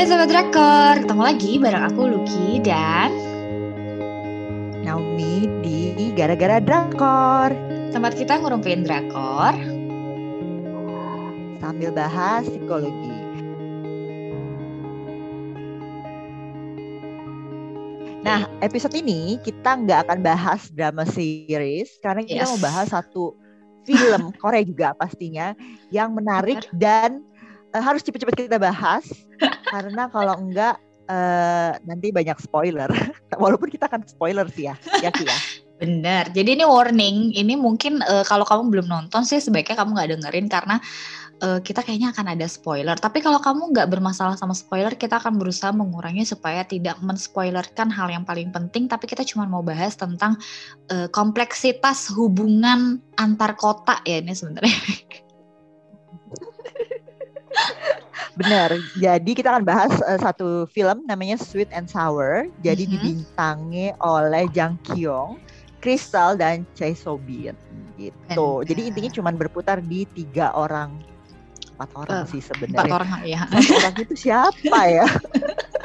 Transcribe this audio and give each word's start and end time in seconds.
Hai 0.00 0.08
Sobat 0.08 0.32
Drakor, 0.32 1.04
ketemu 1.04 1.22
lagi 1.28 1.52
bareng 1.60 1.84
aku 1.92 2.08
Lucky 2.08 2.56
dan 2.64 3.12
Naomi 4.80 5.44
di 5.60 6.08
Gara-Gara 6.16 6.56
Drakor 6.56 7.52
tempat 7.92 8.16
kita 8.16 8.40
ngurumpiin 8.40 8.80
Drakor 8.80 9.52
sambil 11.60 11.92
bahas 11.92 12.48
psikologi. 12.48 13.12
Nah, 18.24 18.48
episode 18.64 18.96
ini 18.96 19.36
kita 19.44 19.84
nggak 19.84 20.08
akan 20.08 20.18
bahas 20.24 20.72
drama 20.72 21.04
series 21.04 22.00
karena 22.00 22.24
kita 22.24 22.48
Yes. 22.48 22.56
mau 22.56 22.60
bahas 22.64 22.88
satu 22.88 23.36
film 23.84 24.32
Korea 24.40 24.64
juga 24.64 24.96
pastinya 24.96 25.52
yang 25.92 26.16
menarik 26.16 26.64
dan 26.72 27.20
eh, 27.74 27.82
harus 27.82 28.02
cepet-cepet 28.02 28.50
kita 28.50 28.58
bahas 28.58 29.06
karena 29.74 30.10
kalau 30.10 30.34
enggak 30.38 30.78
eh, 31.10 31.72
nanti 31.84 32.14
banyak 32.14 32.38
spoiler. 32.38 32.90
Walaupun 33.42 33.68
kita 33.70 33.90
akan 33.90 34.06
spoiler 34.06 34.46
sih 34.50 34.70
ya, 34.70 34.74
ya 35.02 35.10
Ki 35.10 35.26
ya. 35.26 35.38
Bener, 35.80 36.28
jadi 36.36 36.60
ini 36.60 36.64
warning, 36.68 37.32
ini 37.32 37.56
mungkin 37.56 38.04
eh, 38.04 38.24
kalau 38.28 38.44
kamu 38.44 38.68
belum 38.68 38.86
nonton 38.86 39.24
sih 39.24 39.40
sebaiknya 39.40 39.80
kamu 39.80 39.96
nggak 39.96 40.10
dengerin 40.12 40.46
karena 40.52 40.76
eh, 41.40 41.56
kita 41.64 41.80
kayaknya 41.80 42.12
akan 42.12 42.36
ada 42.36 42.44
spoiler. 42.44 42.92
Tapi 43.00 43.24
kalau 43.24 43.40
kamu 43.40 43.72
nggak 43.72 43.88
bermasalah 43.88 44.36
sama 44.36 44.52
spoiler, 44.52 44.92
kita 44.92 45.16
akan 45.16 45.40
berusaha 45.40 45.72
mengurangi 45.72 46.28
supaya 46.28 46.68
tidak 46.68 47.00
menspoilerkan 47.00 47.88
hal 47.88 48.12
yang 48.12 48.28
paling 48.28 48.52
penting. 48.52 48.92
Tapi 48.92 49.08
kita 49.08 49.24
cuma 49.24 49.48
mau 49.48 49.64
bahas 49.64 49.96
tentang 49.96 50.36
eh, 50.92 51.08
kompleksitas 51.08 52.12
hubungan 52.12 53.00
antar 53.16 53.56
kota 53.56 54.04
ya 54.04 54.20
ini 54.20 54.36
sebenarnya. 54.36 54.76
Benar. 58.40 58.70
Jadi 58.96 59.30
kita 59.36 59.52
akan 59.52 59.64
bahas 59.64 59.92
eh, 60.00 60.16
satu 60.16 60.64
film 60.66 61.04
namanya 61.04 61.36
Sweet 61.36 61.68
and 61.70 61.84
Sour. 61.86 62.48
Jadi 62.58 62.88
Mhm. 62.88 62.92
dibintangi 62.96 63.92
oleh 64.00 64.48
Jang 64.48 64.80
Kyung, 64.80 65.36
Crystal 65.78 66.34
dan 66.34 66.64
Choi 66.72 66.96
So 66.96 67.20
Bin 67.20 67.52
gitu. 67.94 68.16
Benar. 68.26 68.64
Jadi 68.64 68.80
intinya 68.88 69.10
cuma 69.12 69.30
berputar 69.30 69.84
di 69.84 70.08
tiga 70.08 70.56
orang, 70.56 70.96
empat 71.76 71.90
orang 71.94 72.24
Eh, 72.24 72.28
sih 72.28 72.40
Empat 72.40 72.56
sebenarnya. 72.56 72.92
orang 72.96 73.10
ya. 73.22 73.40
Empat 73.44 73.76
orang 73.76 73.94
itu 73.98 74.14
siapa 74.18 74.78
ya? 74.88 75.04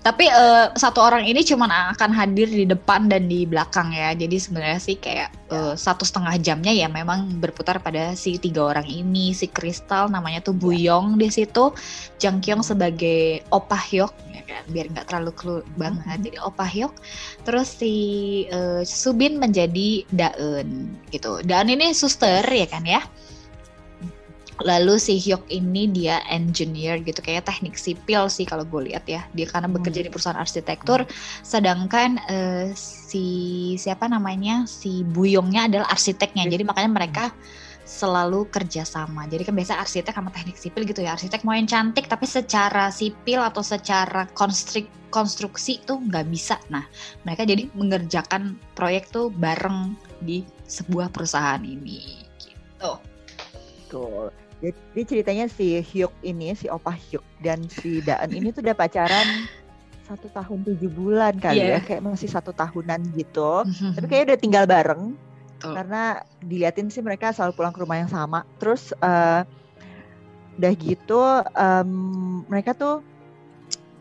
Tapi 0.00 0.24
eh, 0.28 0.66
satu 0.74 0.98
orang 1.02 1.24
ini 1.28 1.44
cuma 1.44 1.68
akan 1.68 2.10
hadir 2.12 2.48
di 2.48 2.64
depan 2.64 3.08
dan 3.08 3.28
di 3.28 3.44
belakang 3.44 3.92
ya. 3.92 4.16
Jadi 4.16 4.36
sebenarnya 4.40 4.80
sih 4.80 4.96
kayak 4.96 5.30
eh, 5.52 5.74
satu 5.76 6.02
setengah 6.02 6.38
jamnya 6.40 6.72
ya 6.72 6.88
memang 6.88 7.40
berputar 7.40 7.78
pada 7.78 8.16
si 8.16 8.40
tiga 8.40 8.72
orang 8.72 8.88
ini. 8.88 9.36
Si 9.36 9.48
Kristal 9.48 10.08
namanya 10.08 10.40
tuh 10.44 10.56
Buyong 10.56 11.20
di 11.20 11.28
situ, 11.28 11.72
Jang 12.16 12.40
Kyung 12.40 12.64
sebagai 12.64 13.44
Opa 13.52 13.76
Hyuk 13.76 14.12
ya 14.32 14.42
kan, 14.48 14.62
biar 14.72 14.86
nggak 14.92 15.06
terlalu 15.12 15.32
clue 15.36 15.62
banget. 15.76 16.18
Jadi 16.24 16.38
Opa 16.40 16.64
Hyuk. 16.64 16.92
Terus 17.44 17.68
si 17.68 17.94
eh, 18.48 18.82
Subin 18.82 19.36
menjadi 19.36 20.04
Daeun 20.12 20.96
gitu. 21.12 21.44
Daeun 21.44 21.68
ini 21.68 21.92
suster 21.92 22.44
ya 22.46 22.66
kan 22.68 22.84
ya. 22.86 23.02
Lalu 24.62 24.94
si 24.98 25.18
Hyuk 25.18 25.44
ini 25.50 25.90
dia 25.90 26.22
engineer 26.30 27.02
gitu 27.02 27.18
kayak 27.20 27.46
teknik 27.46 27.74
sipil 27.74 28.30
sih 28.30 28.46
kalau 28.46 28.62
gue 28.66 28.90
lihat 28.92 29.04
ya. 29.06 29.26
Dia 29.34 29.46
karena 29.50 29.68
bekerja 29.68 30.06
di 30.06 30.10
perusahaan 30.10 30.38
arsitektur, 30.38 31.04
sedangkan 31.42 32.18
eh, 32.30 32.70
si 32.74 33.26
siapa 33.76 34.06
namanya 34.06 34.64
si 34.64 35.02
Buyongnya 35.02 35.66
adalah 35.66 35.88
arsiteknya. 35.90 36.46
Jadi 36.46 36.62
makanya 36.62 36.90
mereka 36.90 37.24
selalu 37.82 38.46
kerja 38.48 38.86
sama. 38.86 39.26
Jadi 39.26 39.42
kan 39.42 39.54
biasa 39.58 39.82
arsitek 39.82 40.14
sama 40.14 40.30
teknik 40.30 40.56
sipil 40.56 40.82
gitu 40.86 41.02
ya. 41.02 41.18
Arsitek 41.18 41.42
mau 41.42 41.54
yang 41.54 41.68
cantik 41.68 42.06
tapi 42.06 42.24
secara 42.24 42.88
sipil 42.88 43.42
atau 43.42 43.60
secara 43.60 44.26
konstrik 44.32 44.86
konstruksi 45.12 45.82
tuh 45.84 46.00
nggak 46.00 46.26
bisa. 46.32 46.56
Nah 46.72 46.86
mereka 47.26 47.44
jadi 47.44 47.68
mengerjakan 47.76 48.56
proyek 48.72 49.12
tuh 49.12 49.28
bareng 49.28 49.98
di 50.24 50.46
sebuah 50.64 51.12
perusahaan 51.12 51.60
ini. 51.60 52.24
Gitu. 52.40 52.90
Betul. 53.92 54.32
Jadi 54.62 55.00
ceritanya 55.02 55.50
si 55.50 55.82
Hyuk 55.82 56.14
ini, 56.22 56.54
si 56.54 56.70
Opa 56.70 56.94
Hyuk 56.94 57.26
dan 57.42 57.66
si 57.66 57.98
Daan 57.98 58.30
ini 58.30 58.54
tuh 58.54 58.62
udah 58.62 58.78
pacaran 58.78 59.50
satu 60.06 60.30
tahun 60.30 60.62
tujuh 60.62 60.90
bulan 60.94 61.34
kali 61.42 61.58
Iya. 61.66 61.78
ya, 61.78 61.80
kayak 61.82 62.02
masih 62.06 62.30
satu 62.30 62.54
tahunan 62.54 63.10
gitu. 63.18 63.66
Mhm. 63.66 63.98
Tapi 63.98 64.06
kayaknya 64.06 64.26
udah 64.30 64.40
tinggal 64.40 64.64
bareng. 64.70 65.04
Betul. 65.62 65.78
karena 65.78 66.02
diliatin 66.42 66.90
sih 66.90 67.06
mereka 67.06 67.30
selalu 67.30 67.54
pulang 67.54 67.70
ke 67.70 67.86
rumah 67.86 67.94
yang 67.94 68.10
sama 68.10 68.42
terus 68.58 68.90
eh, 68.98 69.46
udah 70.58 70.72
gitu 70.74 71.22
em, 71.54 71.90
mereka 72.50 72.74
tuh 72.74 72.98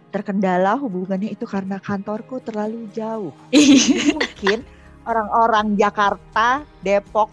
terkendala 0.10 0.74
hubungannya 0.82 1.30
itu 1.30 1.46
karena 1.46 1.78
kantorku 1.78 2.42
terlalu 2.42 2.90
jauh 2.90 3.30
Jadi 3.54 4.10
mungkin 4.18 4.60
orang-orang 5.06 5.78
Jakarta 5.78 6.66
Depok 6.82 7.30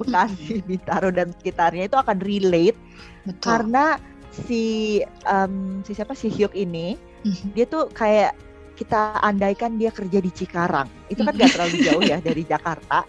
Bekasi 0.00 0.60
Bintaro 0.68 1.12
dan 1.12 1.30
sekitarnya 1.36 1.86
itu 1.86 1.96
akan 1.96 2.18
relate 2.24 2.78
Betul. 3.28 3.44
karena 3.44 3.84
si 4.32 4.64
em, 5.28 5.84
si 5.84 5.92
siapa 5.92 6.16
si 6.16 6.32
Hyuk 6.32 6.56
ini 6.56 6.96
Mhm. 7.20 7.52
dia 7.52 7.68
tuh 7.68 7.84
kayak 7.92 8.32
kita 8.80 9.20
andaikan 9.20 9.76
dia 9.76 9.92
kerja 9.92 10.24
di 10.24 10.32
Cikarang 10.32 10.88
itu 11.12 11.20
kan 11.20 11.36
gak 11.36 11.52
terlalu 11.52 11.76
jauh 11.84 12.00
ya 12.00 12.16
dari 12.16 12.48
Jakarta 12.48 13.04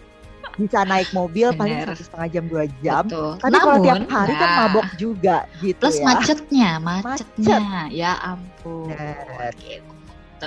bisa 0.60 0.84
naik 0.84 1.08
mobil 1.16 1.48
paling 1.56 1.80
Bener. 1.80 1.96
satu 1.96 2.04
setengah 2.04 2.28
jam 2.28 2.44
dua 2.44 2.64
jam 2.84 3.08
Betul. 3.08 3.40
tapi 3.40 3.56
kalau 3.56 3.78
tiap 3.80 4.04
hari 4.04 4.32
kan 4.36 4.48
nah, 4.52 4.58
mabok 4.68 4.84
juga 5.00 5.48
gitu 5.64 5.80
Plus 5.80 5.96
ya 5.96 6.04
macetnya, 6.04 6.70
macetnya. 6.76 7.58
Ya 7.88 8.12
ampun. 8.20 8.92
Bener. 8.92 9.52
Gitu. 9.56 9.88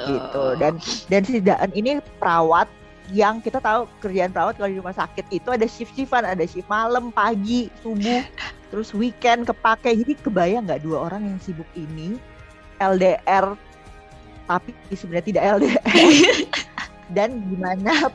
gitu 0.05 0.45
dan 0.61 0.73
dan 1.09 1.21
si 1.25 1.41
Daan 1.41 1.71
ini 1.73 1.97
perawat 2.21 2.69
yang 3.13 3.37
kita 3.37 3.61
tahu 3.61 3.85
kerjaan 4.01 4.33
perawat 4.33 4.57
kalau 4.57 4.69
di 4.71 4.79
rumah 4.81 4.95
sakit 4.95 5.25
itu 5.29 5.49
ada 5.53 5.65
shift 5.69 5.93
shiftan 5.93 6.25
ada 6.25 6.41
shift 6.45 6.65
malam 6.65 7.13
pagi 7.13 7.69
subuh 7.85 8.25
terus 8.73 8.93
weekend 8.93 9.45
kepake 9.45 9.93
jadi 9.93 10.13
kebayang 10.25 10.65
nggak 10.65 10.81
dua 10.81 11.09
orang 11.09 11.29
yang 11.29 11.37
sibuk 11.37 11.69
ini 11.77 12.17
LDR 12.81 13.53
tapi 14.45 14.73
sebenarnya 14.89 15.25
tidak 15.25 15.43
LDR 15.61 15.79
dan 17.15 17.29
gimana 17.45 18.09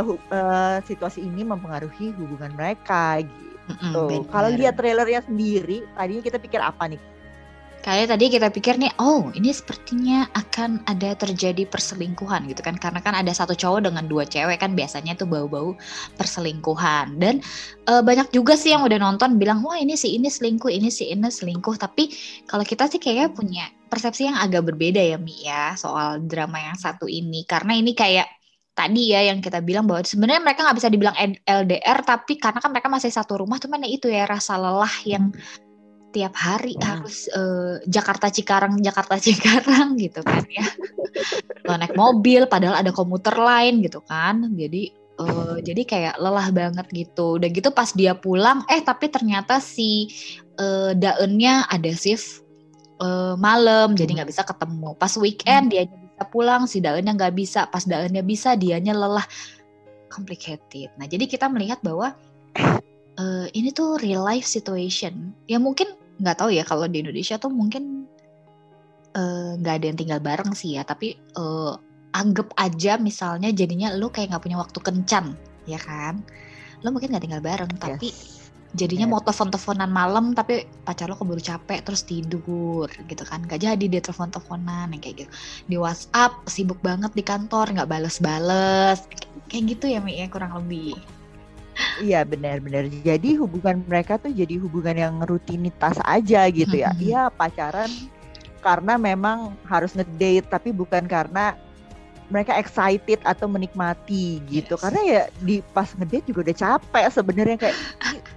hu- 0.00 0.20
eh, 0.28 0.78
situasi 0.84 1.24
ini 1.24 1.42
mempengaruhi 1.42 2.12
hubungan 2.16 2.52
mereka 2.54 3.20
gitu. 3.20 3.40
Mm-mm, 3.62 4.26
Kalau 4.28 4.50
bener. 4.50 4.58
lihat 4.58 4.74
trailernya 4.74 5.20
sendiri, 5.22 5.86
tadinya 5.94 6.22
kita 6.22 6.36
pikir 6.36 6.58
apa 6.58 6.90
nih? 6.90 7.00
Kayak 7.82 8.14
tadi 8.14 8.30
kita 8.30 8.48
pikir 8.54 8.78
nih, 8.78 8.94
oh 9.02 9.34
ini 9.34 9.50
sepertinya 9.50 10.30
akan 10.38 10.86
ada 10.86 11.18
terjadi 11.18 11.66
perselingkuhan 11.66 12.46
gitu 12.46 12.62
kan. 12.62 12.78
Karena 12.78 13.02
kan 13.02 13.18
ada 13.18 13.34
satu 13.34 13.58
cowok 13.58 13.90
dengan 13.90 14.06
dua 14.06 14.22
cewek 14.22 14.62
kan 14.62 14.78
biasanya 14.78 15.18
tuh 15.18 15.26
bau-bau 15.26 15.74
perselingkuhan. 16.14 17.18
Dan 17.18 17.42
eh, 17.90 18.02
banyak 18.06 18.30
juga 18.30 18.54
sih 18.54 18.70
yang 18.70 18.86
udah 18.86 19.02
nonton 19.02 19.34
bilang, 19.34 19.66
wah 19.66 19.74
ini 19.74 19.98
si 19.98 20.14
ini 20.14 20.30
selingkuh, 20.30 20.70
ini 20.70 20.94
si 20.94 21.10
ini 21.10 21.26
selingkuh. 21.26 21.74
Tapi 21.74 22.14
kalau 22.46 22.62
kita 22.62 22.86
sih 22.86 23.02
kayaknya 23.02 23.34
punya 23.34 23.64
persepsi 23.90 24.30
yang 24.30 24.38
agak 24.38 24.62
berbeda 24.62 25.02
ya 25.02 25.18
Mi 25.18 25.42
ya 25.42 25.74
soal 25.74 26.22
drama 26.22 26.62
yang 26.62 26.78
satu 26.78 27.10
ini. 27.10 27.42
Karena 27.50 27.74
ini 27.74 27.98
kayak 27.98 28.30
tadi 28.72 29.12
ya 29.12 29.20
yang 29.28 29.44
kita 29.44 29.60
bilang 29.60 29.84
bahwa 29.84 30.00
sebenarnya 30.00 30.40
mereka 30.40 30.64
nggak 30.64 30.78
bisa 30.80 30.88
dibilang 30.88 31.16
LDR 31.44 31.98
tapi 32.08 32.40
karena 32.40 32.56
kan 32.56 32.72
mereka 32.72 32.88
masih 32.88 33.12
satu 33.12 33.44
rumah 33.44 33.60
cuman 33.60 33.84
ya 33.84 33.90
itu 33.92 34.08
ya 34.08 34.24
rasa 34.24 34.56
lelah 34.56 34.94
yang 35.04 35.28
tiap 36.12 36.36
hari 36.36 36.76
Hmm. 36.76 36.84
harus 37.02 37.26
eh, 37.32 37.80
Jakarta 37.88 38.28
Cikarang 38.28 38.76
Jakarta 38.84 39.16
Cikarang 39.24 39.96
gitu 39.96 40.20
kan 40.20 40.44
ya. 40.52 40.68
Lo 41.64 41.74
naik 41.80 41.96
mobil 41.96 42.44
padahal 42.46 42.84
ada 42.84 42.92
komuter 42.92 43.32
lain 43.34 43.80
gitu 43.80 44.04
kan. 44.04 44.52
Jadi 44.54 44.92
eh, 44.92 45.56
jadi 45.64 45.82
kayak 45.88 46.14
lelah 46.20 46.48
banget 46.52 46.86
gitu. 46.92 47.40
Udah 47.40 47.48
gitu 47.48 47.72
pas 47.72 47.90
dia 47.96 48.12
pulang 48.12 48.62
eh 48.68 48.84
tapi 48.84 49.08
ternyata 49.08 49.58
si 49.58 50.12
eh, 50.60 50.92
daunnya 50.92 51.64
ada 51.72 51.90
shift 51.96 52.44
eh, 53.00 53.34
malam. 53.40 53.96
Jadi 53.96 54.20
nggak 54.20 54.30
bisa 54.30 54.44
ketemu. 54.44 54.92
Pas 55.00 55.12
weekend 55.16 55.72
dia 55.72 55.88
bisa 55.88 56.24
pulang 56.28 56.68
si 56.68 56.84
daunnya 56.84 57.16
nggak 57.16 57.34
bisa. 57.34 57.64
Pas 57.72 57.82
daunnya 57.88 58.20
bisa 58.20 58.54
dianya 58.54 58.92
lelah. 58.92 59.24
Complicated. 60.12 60.92
Nah 61.00 61.08
jadi 61.08 61.24
kita 61.24 61.48
melihat 61.48 61.80
bahwa 61.80 62.12
eh, 63.16 63.46
ini 63.56 63.72
tuh 63.72 63.96
real 63.96 64.24
life 64.24 64.44
situation. 64.44 65.32
Ya 65.48 65.56
mungkin 65.56 65.88
nggak 66.22 66.38
tahu 66.38 66.50
ya 66.54 66.62
kalau 66.62 66.86
di 66.86 67.02
Indonesia 67.02 67.36
tuh 67.36 67.50
mungkin 67.50 68.06
eh, 69.12 69.52
nggak 69.58 69.74
ada 69.82 69.84
yang 69.90 69.98
tinggal 69.98 70.20
bareng 70.22 70.54
sih 70.54 70.78
ya 70.78 70.86
tapi 70.86 71.18
eh, 71.18 71.72
anggap 72.12 72.54
aja 72.56 73.00
misalnya 73.00 73.50
jadinya 73.50 73.90
lu 73.96 74.08
kayak 74.12 74.30
nggak 74.32 74.44
punya 74.44 74.58
waktu 74.60 74.78
kencan 74.78 75.34
ya 75.66 75.80
kan 75.80 76.20
lu 76.82 76.92
mungkin 76.94 77.10
nggak 77.14 77.24
tinggal 77.24 77.42
bareng 77.42 77.72
tapi 77.78 78.12
Yes. 78.12 78.50
jadinya 78.72 79.04
Bener. 79.04 79.20
mau 79.20 79.24
telepon-teleponan 79.24 79.90
malam 79.92 80.24
tapi 80.32 80.64
pacar 80.88 81.12
lo 81.12 81.16
keburu 81.20 81.40
capek 81.44 81.84
terus 81.84 82.08
tidur 82.08 82.88
gitu 82.88 83.20
kan 83.28 83.44
gak 83.44 83.60
jadi 83.60 83.84
dia 83.84 84.00
telepon-teleponan 84.00 84.96
yang 84.96 85.02
kayak 85.04 85.16
gitu 85.24 85.30
di 85.68 85.76
WhatsApp 85.76 86.32
sibuk 86.48 86.80
banget 86.80 87.12
di 87.12 87.20
kantor 87.20 87.68
nggak 87.68 87.84
bales-bales 87.84 89.04
kayak 89.52 89.76
gitu 89.76 89.92
ya 89.92 90.00
Mi 90.00 90.24
ya 90.24 90.26
kurang 90.32 90.56
lebih 90.56 90.96
Iya 92.02 92.26
benar-benar. 92.26 92.90
Jadi 92.90 93.38
hubungan 93.38 93.86
mereka 93.86 94.18
tuh 94.18 94.34
jadi 94.34 94.58
hubungan 94.58 94.96
yang 94.98 95.14
rutinitas 95.22 96.02
aja 96.02 96.50
gitu 96.50 96.74
ya. 96.74 96.90
Iya 96.98 97.30
pacaran 97.30 97.88
karena 98.62 98.94
memang 98.98 99.54
harus 99.66 99.94
ngedate 99.94 100.46
tapi 100.50 100.74
bukan 100.74 101.06
karena 101.06 101.54
mereka 102.30 102.56
excited 102.56 103.20
atau 103.22 103.46
menikmati 103.46 104.42
gitu. 104.50 104.74
Yes. 104.74 104.82
Karena 104.82 105.00
ya 105.04 105.22
di 105.38 105.62
pas 105.70 105.94
ngedate 105.94 106.26
juga 106.26 106.50
udah 106.50 106.56
capek 106.58 107.04
sebenarnya 107.12 107.56
kayak 107.60 107.76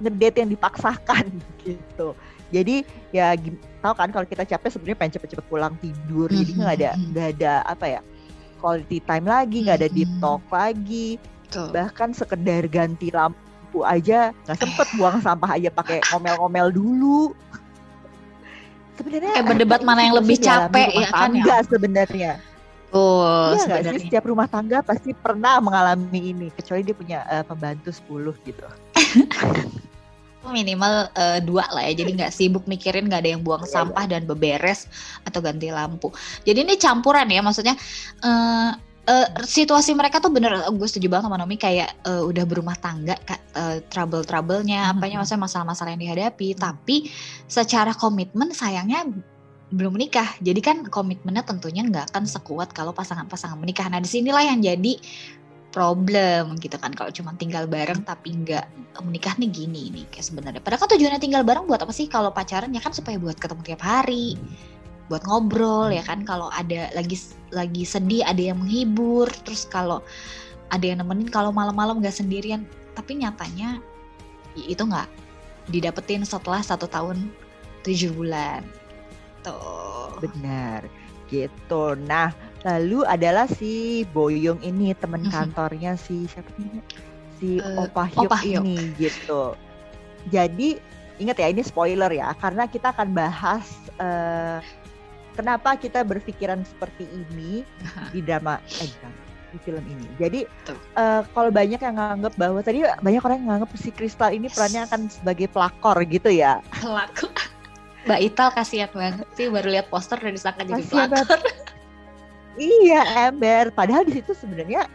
ngedate 0.03 0.37
yang 0.45 0.51
dipaksakan 0.53 1.25
gitu. 1.65 2.13
Jadi 2.53 2.85
ya 3.09 3.33
tahu 3.81 3.93
kan 3.97 4.13
kalau 4.13 4.27
kita 4.29 4.45
capek 4.45 4.69
sebenarnya 4.69 4.97
pengen 5.01 5.13
cepet-cepet 5.17 5.45
pulang 5.49 5.73
tidur. 5.81 6.29
Jadi 6.29 6.51
nggak 6.53 6.73
ada 6.81 6.91
nggak 6.99 7.27
ada 7.39 7.53
apa 7.65 7.85
ya 7.97 8.01
quality 8.61 8.97
time 9.01 9.25
lagi, 9.25 9.57
nggak 9.65 9.77
ada 9.81 9.89
deep 9.89 10.11
talk 10.21 10.43
lagi 10.53 11.17
Tuh. 11.53 11.69
bahkan 11.71 12.11
sekedar 12.11 12.65
ganti 12.67 13.13
lampu 13.13 13.44
aja. 13.83 14.31
Nggak 14.47 14.57
sempet 14.61 14.87
buang 14.95 15.17
sampah 15.19 15.57
aja 15.57 15.69
pakai 15.73 15.99
ngomel-ngomel 16.13 16.71
dulu. 16.71 17.35
Sebenarnya 18.95 19.31
Kayak 19.35 19.47
berdebat 19.51 19.81
mana 19.83 20.07
yang 20.07 20.15
lebih 20.15 20.39
dialami 20.39 20.71
capek, 20.71 20.87
rumah 20.87 21.03
ya 21.03 21.07
kan, 21.11 21.31
ya? 21.35 21.57
sebenarnya. 21.67 22.31
Oh, 22.95 23.51
iya 23.51 23.59
nggak 23.59 23.59
sih? 23.59 23.67
sebenarnya. 23.67 24.03
setiap 24.07 24.23
rumah 24.23 24.47
tangga 24.47 24.79
pasti 24.79 25.11
pernah 25.11 25.59
mengalami 25.59 26.31
ini 26.31 26.47
kecuali 26.55 26.79
dia 26.79 26.95
punya 26.95 27.19
eh, 27.27 27.43
pembantu 27.43 27.91
10 27.91 28.47
gitu. 28.47 28.63
Minimal 30.45 31.11
eh, 31.11 31.39
dua 31.43 31.67
lah 31.75 31.83
ya. 31.91 31.93
Jadi 32.05 32.15
nggak 32.15 32.31
sibuk 32.31 32.63
mikirin 32.71 33.11
nggak 33.11 33.19
ada 33.25 33.29
yang 33.35 33.43
buang 33.43 33.67
sampah 33.67 34.07
dan 34.07 34.23
beberes 34.23 34.87
atau 35.27 35.43
ganti 35.43 35.67
lampu. 35.73 36.13
Jadi 36.47 36.63
ini 36.63 36.79
campuran 36.79 37.27
ya 37.27 37.43
maksudnya 37.43 37.75
eh 38.23 38.69
eh, 39.05 39.27
situasi 39.45 39.93
mereka 39.93 40.17
tuh 40.17 40.33
bener 40.33 40.65
gue 40.69 40.87
setuju 40.89 41.07
banget 41.09 41.29
sama 41.29 41.37
Nomi 41.37 41.55
kayak 41.55 41.89
eh, 42.05 42.23
udah 42.25 42.43
berumah 42.45 42.77
tangga 42.81 43.15
kak 43.21 43.41
trouble 43.87 44.27
troublenya 44.27 44.91
apanya 44.91 45.15
Mhm. 45.15 45.21
maksudnya 45.23 45.43
masalah-masalah 45.47 45.89
yang 45.95 46.03
dihadapi. 46.11 46.47
Tapi 46.59 46.95
secara 47.47 47.95
komitmen 47.95 48.51
sayangnya 48.51 49.07
belum 49.71 49.95
menikah. 49.97 50.35
Jadi 50.43 50.59
kan 50.61 50.77
komitmennya 50.91 51.41
tentunya 51.47 51.81
nggak 51.87 52.13
akan 52.13 52.27
sekuat 52.27 52.75
kalau 52.75 52.91
pasangan-pasangan 52.91 53.57
menikah. 53.57 53.87
Nah 53.89 54.03
di 54.03 54.09
sinilah 54.11 54.43
yang 54.43 54.59
jadi 54.61 54.99
problem 55.71 56.55
gitu 56.63 56.79
kan. 56.79 56.95
Kalau 56.95 57.11
cuma 57.11 57.35
tinggal 57.35 57.67
bareng 57.67 58.03
tapi 58.07 58.31
nggak 58.31 58.65
menikah 59.03 59.35
nih 59.35 59.49
gini 59.51 59.91
nih 59.91 60.05
kayak 60.07 60.25
sebenarnya. 60.31 60.61
Padahal 60.63 60.87
kan 60.87 60.89
tujuannya 60.95 61.19
tinggal 61.19 61.43
bareng 61.43 61.67
buat 61.67 61.83
apa 61.83 61.91
sih? 61.91 62.07
Kalau 62.07 62.31
pacaran 62.31 62.71
ya 62.71 62.79
kan 62.79 62.95
supaya 62.95 63.19
buat 63.19 63.35
ketemu 63.35 63.61
tiap 63.67 63.81
hari, 63.83 64.39
buat 65.05 65.21
ngobrol 65.23 65.93
ya 65.93 66.01
kan 66.01 66.25
kalau 66.25 66.49
ada 66.49 66.89
lagi 66.93 67.13
lagi 67.53 67.85
sedih 67.85 68.25
ada 68.25 68.41
yang 68.41 68.57
menghibur, 68.57 69.29
terus 69.45 69.65
kalau 69.65 70.01
ada 70.69 70.81
yang 70.81 70.99
nemenin 70.99 71.29
kalau 71.29 71.53
malam-malam 71.53 72.01
nggak 72.01 72.15
sendirian. 72.15 72.65
Tapi 72.93 73.21
nyatanya 73.21 73.79
itu 74.55 74.81
nggak 74.81 75.05
didapetin 75.67 76.23
setelah 76.23 76.59
satu 76.59 76.85
tahun 76.85 77.29
tujuh 77.81 78.13
bulan. 78.13 78.65
Tuh. 79.41 80.17
benar 80.17 80.81
gitu 81.29 81.93
nah 82.05 82.33
lalu 82.65 83.05
adalah 83.05 83.45
si 83.45 84.01
Boyong 84.09 84.57
ini 84.61 84.89
teman 84.97 85.21
Mhm. 85.21 85.29
kantornya 85.29 85.93
si 85.93 86.25
siapa 86.25 86.49
nih 86.57 86.81
si 87.37 87.49
Eh, 87.61 87.77
Opa 87.77 88.09
Hyuk 88.09 88.25
Opa 88.25 88.41
Hyuk. 88.41 88.65
ini 88.65 88.89
gitu 88.97 89.53
jadi 90.29 90.81
ingat 91.17 91.37
ya 91.37 91.47
ini 91.53 91.61
spoiler 91.61 92.09
ya 92.09 92.33
karena 92.35 92.65
kita 92.65 92.89
akan 92.89 93.13
bahas 93.13 93.69
eh, 93.97 94.65
kenapa 95.35 95.75
kita 95.75 96.01
berpikiran 96.01 96.63
seperti 96.63 97.05
ini 97.11 97.61
di 98.15 98.19
drama 98.23 98.57
eh, 98.81 98.89
di 99.53 99.59
film 99.63 99.83
ini 99.87 100.07
jadi 100.19 100.47
Betul. 100.47 100.77
eh, 100.95 101.21
kalau 101.31 101.49
banyak 101.51 101.79
yang 101.79 101.95
nganggap 101.95 102.33
bahwa 102.39 102.59
tadi 102.63 102.83
banyak 102.83 103.21
orang 103.23 103.37
yang 103.43 103.49
nganggap 103.55 103.69
si 103.77 103.91
Kristal 103.91 104.31
ini 104.33 104.47
perannya 104.51 104.87
akan 104.87 105.11
sebagai 105.11 105.47
pelakor 105.51 105.99
gitu 106.07 106.31
ya 106.31 106.59
Pelaku. 106.79 107.27
Mbak 108.05 108.21
Ital 108.21 108.49
kasihan 108.53 108.91
banget 108.93 109.27
sih 109.33 109.49
baru 109.49 109.67
lihat 109.73 109.89
poster 109.89 110.21
udah 110.21 110.29
disangka 110.29 110.61
jadi 110.61 110.83
pelakor. 110.85 111.41
Iya 112.55 113.27
ember, 113.27 113.67
padahal 113.75 114.07
di 114.07 114.15
situ 114.15 114.31
sebenarnya 114.31 114.87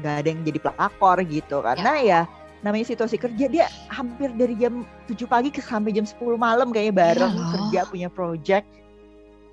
nggak 0.00 0.14
ada 0.16 0.28
yang 0.28 0.40
jadi 0.44 0.58
pelakor 0.60 1.16
gitu 1.28 1.60
karena 1.60 1.92
ya. 2.00 2.20
namanya 2.64 2.88
situasi 2.88 3.20
kerja 3.20 3.46
dia 3.52 3.68
hampir 3.92 4.32
dari 4.32 4.56
jam 4.56 4.82
7 5.06 5.28
pagi 5.28 5.52
ke 5.52 5.60
sampai 5.60 5.92
jam 5.92 6.08
10 6.08 6.18
malam 6.40 6.72
kayaknya 6.72 6.94
bareng 6.96 7.32
loh. 7.36 7.48
kerja 7.52 7.80
punya 7.86 8.08
project 8.08 8.64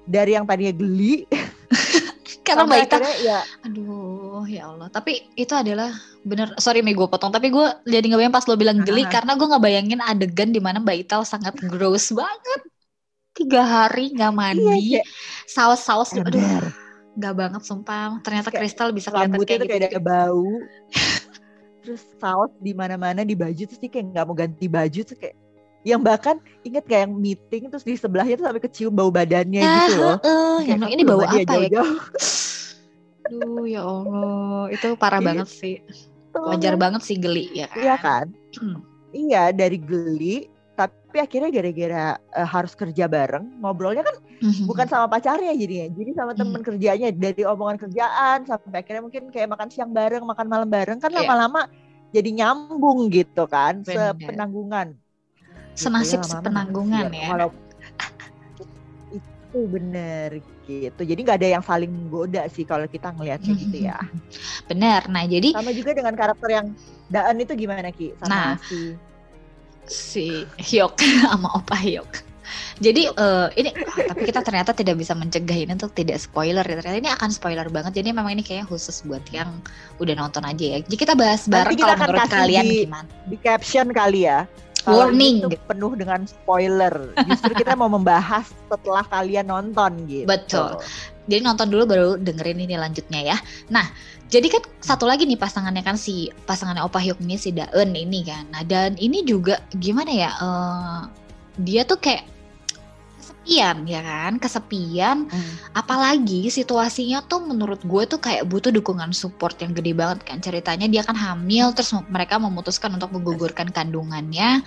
dari 0.04 0.32
yang 0.34 0.44
tadinya 0.44 0.72
geli 0.72 1.24
Karena 2.44 2.68
Mbak 2.68 2.80
akhirnya 2.84 3.16
ya 3.24 3.40
Aduh, 3.64 4.44
ya 4.44 4.68
Allah. 4.68 4.92
Tapi 4.92 5.32
itu 5.34 5.56
adalah 5.56 5.96
bener. 6.22 6.52
Sorry 6.60 6.84
Mei 6.84 6.92
gue 6.92 7.08
potong. 7.08 7.32
Tapi 7.32 7.48
gue 7.48 7.66
jadi 7.84 8.04
nggak 8.04 8.20
bayangin 8.20 8.36
pas 8.36 8.44
lo 8.44 8.60
bilang 8.60 8.84
geli 8.84 9.08
Ah. 9.08 9.12
karena 9.16 9.32
gue 9.34 9.48
nggak 9.48 9.64
bayangin 9.64 10.00
adegan 10.04 10.52
di 10.52 10.60
mana 10.60 10.84
Mbak 10.84 10.98
Ital 11.00 11.24
sangat 11.24 11.56
gross 11.64 12.12
banget. 12.12 12.62
Tiga 13.32 13.64
hari 13.64 14.12
nggak 14.12 14.32
mandi, 14.32 14.60
Iya, 14.60 15.00
kayak- 15.00 15.08
saus-saus. 15.48 16.12
Aduh, 16.14 16.44
nggak 17.16 17.34
banget 17.34 17.62
sumpah. 17.64 18.20
Ternyata 18.20 18.52
Kayak 18.52 18.60
Kristal 18.62 18.90
bisa 18.92 19.08
kelihatan 19.08 19.40
kayak 19.40 19.40
tuh 19.40 19.68
kayak 19.72 19.82
gitu. 19.82 19.96
ada 19.96 20.02
bau 20.04 20.48
terus 21.84 22.04
saus 22.16 22.52
di 22.60 22.72
mana-mana 22.72 23.24
di 23.24 23.36
baju 23.36 23.60
terus 23.60 23.76
dia 23.76 23.92
kayak 23.92 24.06
nggak 24.12 24.24
mau 24.24 24.36
ganti 24.36 24.68
baju 24.68 25.00
terus 25.04 25.20
kayak 25.20 25.36
yang 25.84 26.00
bahkan 26.00 26.40
inget 26.64 26.84
kayak 26.88 27.08
yang 27.08 27.16
meeting 27.16 27.68
terus 27.68 27.84
di 27.84 27.96
sebelahnya 27.96 28.40
tuh 28.40 28.46
sampai 28.48 28.64
kecium 28.64 28.94
bau 28.96 29.12
badannya 29.12 29.62
gitu 29.84 29.94
loh 30.00 30.18
Eh, 30.24 30.60
yang 30.72 30.80
ini 30.88 31.04
bau 31.04 31.20
"Coba 31.20 31.32
dia 31.36 31.44
apa 31.44 31.54
ya? 31.60 31.70
jauh-jauh." 31.70 32.00
Aduh, 33.24 33.64
ya 33.64 33.82
Allah. 33.84 34.64
Itu 34.72 34.88
parah 35.00 35.20
Iya. 35.24 35.28
banget 35.32 35.48
sih. 35.50 35.76
Wajar 36.34 36.76
banget 36.76 37.02
sih 37.06 37.16
geli 37.16 37.46
ya 37.54 37.68
kan. 37.70 37.78
Iya 37.80 37.96
kan? 38.00 38.26
Hmm. 38.60 38.78
Iya 39.14 39.44
dari 39.54 39.78
geli, 39.78 40.50
tapi 40.74 41.22
akhirnya 41.22 41.54
gara-gara 41.54 42.06
eh, 42.18 42.48
harus 42.50 42.74
kerja 42.74 43.06
bareng, 43.06 43.62
ngobrolnya 43.62 44.02
kan 44.02 44.18
Mhm. 44.42 44.66
bukan 44.66 44.88
sama 44.90 45.06
pacarnya 45.08 45.54
jadinya, 45.54 45.88
jadi 45.94 46.12
sama 46.18 46.34
Hmm. 46.34 46.40
temen 46.42 46.62
kerjanya 46.66 47.08
dari 47.14 47.44
omongan 47.46 47.78
kerjaan 47.78 48.38
sampai 48.44 48.82
akhirnya 48.82 49.06
mungkin 49.06 49.24
kayak 49.30 49.54
makan 49.54 49.70
siang 49.70 49.94
bareng, 49.94 50.26
makan 50.26 50.48
malam 50.50 50.66
bareng 50.68 50.98
kan 50.98 51.14
Iya. 51.14 51.22
lama-lama 51.22 51.70
jadi 52.10 52.30
nyambung 52.34 53.08
gitu 53.14 53.46
kan, 53.46 53.86
Bener. 53.86 54.18
sepenanggungan. 54.18 54.98
Gitu 55.74 55.90
Senasib 55.90 56.22
lama-lama 56.22 56.34
sepenanggungan 56.38 57.06
naksir. 57.10 57.22
ya. 57.22 57.28
Walau 57.34 57.50
itu 59.18 59.60
bener 59.70 60.30
gitu, 60.64 61.02
jadi 61.04 61.20
nggak 61.20 61.38
ada 61.44 61.50
yang 61.60 61.64
saling 61.64 61.92
goda 62.08 62.48
sih 62.48 62.64
kalau 62.64 62.88
kita 62.88 63.12
ngelihatnya 63.12 63.52
gitu 63.54 63.78
ya. 63.84 64.00
Bener. 64.66 65.04
Nah, 65.12 65.28
jadi 65.28 65.52
Sama 65.52 65.76
juga 65.76 65.92
dengan 65.92 66.16
karakter 66.16 66.50
yang 66.50 66.68
Daan 67.12 67.36
itu 67.38 67.54
gimana 67.54 67.92
Ki? 67.92 68.16
Sama 68.18 68.32
Nah. 68.32 68.52
si 68.64 68.96
si 69.84 70.48
Hyuk 70.58 70.96
sama 71.28 71.52
Opa 71.60 71.76
Hyuk. 71.76 72.08
Jadi 72.80 73.06
eh, 73.08 73.48
ini 73.60 73.70
ah, 73.72 74.16
tapi 74.16 74.24
kita 74.26 74.40
ternyata 74.42 74.72
tidak 74.72 74.96
bisa 74.96 75.12
mencegah 75.14 75.56
ini 75.56 75.72
untuk 75.76 75.92
tidak 75.92 76.18
spoiler 76.18 76.64
ya. 76.64 76.80
Ternyata 76.80 77.00
ini 77.00 77.12
akan 77.12 77.30
spoiler 77.30 77.68
banget. 77.68 78.00
Jadi 78.00 78.16
memang 78.16 78.32
ini 78.32 78.42
kayaknya 78.42 78.66
khusus 78.66 79.04
buat 79.04 79.22
yang 79.30 79.60
udah 80.00 80.16
nonton 80.16 80.44
aja 80.48 80.64
ya. 80.64 80.78
Jadi 80.82 80.96
kita 80.96 81.14
bahas 81.14 81.46
bareng 81.46 81.76
kita 81.76 81.92
kalau 81.92 82.00
menurut 82.08 82.30
kalian 82.32 82.64
di- 82.66 82.84
gimana. 82.88 83.08
di 83.28 83.38
caption 83.38 83.88
kali 83.92 84.26
ya. 84.26 84.48
Warning. 84.90 85.36
ini 85.40 85.46
tuh 85.48 85.64
penuh 85.70 85.94
dengan 85.96 86.20
spoiler. 86.28 87.16
Justru 87.24 87.52
kita 87.56 87.74
mau 87.80 87.88
membahas 87.88 88.52
setelah 88.68 89.04
kalian 89.08 89.48
nonton 89.48 90.04
gitu. 90.08 90.28
Betul. 90.28 90.82
Jadi 91.24 91.40
nonton 91.40 91.68
dulu 91.72 91.84
baru 91.88 92.10
dengerin 92.20 92.68
ini 92.68 92.76
lanjutnya 92.76 93.22
ya. 93.24 93.38
Nah, 93.72 93.88
jadi 94.28 94.52
kan 94.52 94.64
satu 94.84 95.08
lagi 95.08 95.24
nih 95.24 95.40
pasangannya 95.40 95.84
kan 95.86 95.96
si 95.96 96.28
pasangannya 96.44 96.84
Opa 96.84 97.00
Hyuk 97.00 97.24
ini 97.24 97.40
si 97.40 97.56
Daeun 97.56 97.96
ini 97.96 98.28
kan. 98.28 98.44
Nah, 98.52 98.68
dan 98.68 99.00
ini 99.00 99.24
juga 99.24 99.64
gimana 99.72 100.12
ya? 100.12 100.32
eh, 100.36 101.02
dia 101.64 101.88
tuh 101.88 102.02
kayak 102.02 102.28
kesepian 103.44 103.84
ya 103.84 104.02
kan, 104.02 104.34
kesepian. 104.40 105.18
Hmm. 105.28 105.54
apalagi 105.76 106.48
situasinya 106.48 107.28
tuh 107.28 107.44
menurut 107.44 107.84
gue 107.84 108.04
tuh 108.08 108.20
kayak 108.24 108.48
butuh 108.48 108.72
dukungan 108.72 109.12
support 109.12 109.60
yang 109.60 109.76
gede 109.76 109.92
banget 109.92 110.24
kan? 110.24 110.40
Ceritanya 110.40 110.88
dia 110.88 111.04
kan 111.04 111.20
hamil 111.20 111.76
terus 111.76 111.92
mereka 112.08 112.40
memutuskan 112.40 112.96
untuk 112.96 113.12
menggugurkan 113.12 113.68
kandungannya. 113.76 114.64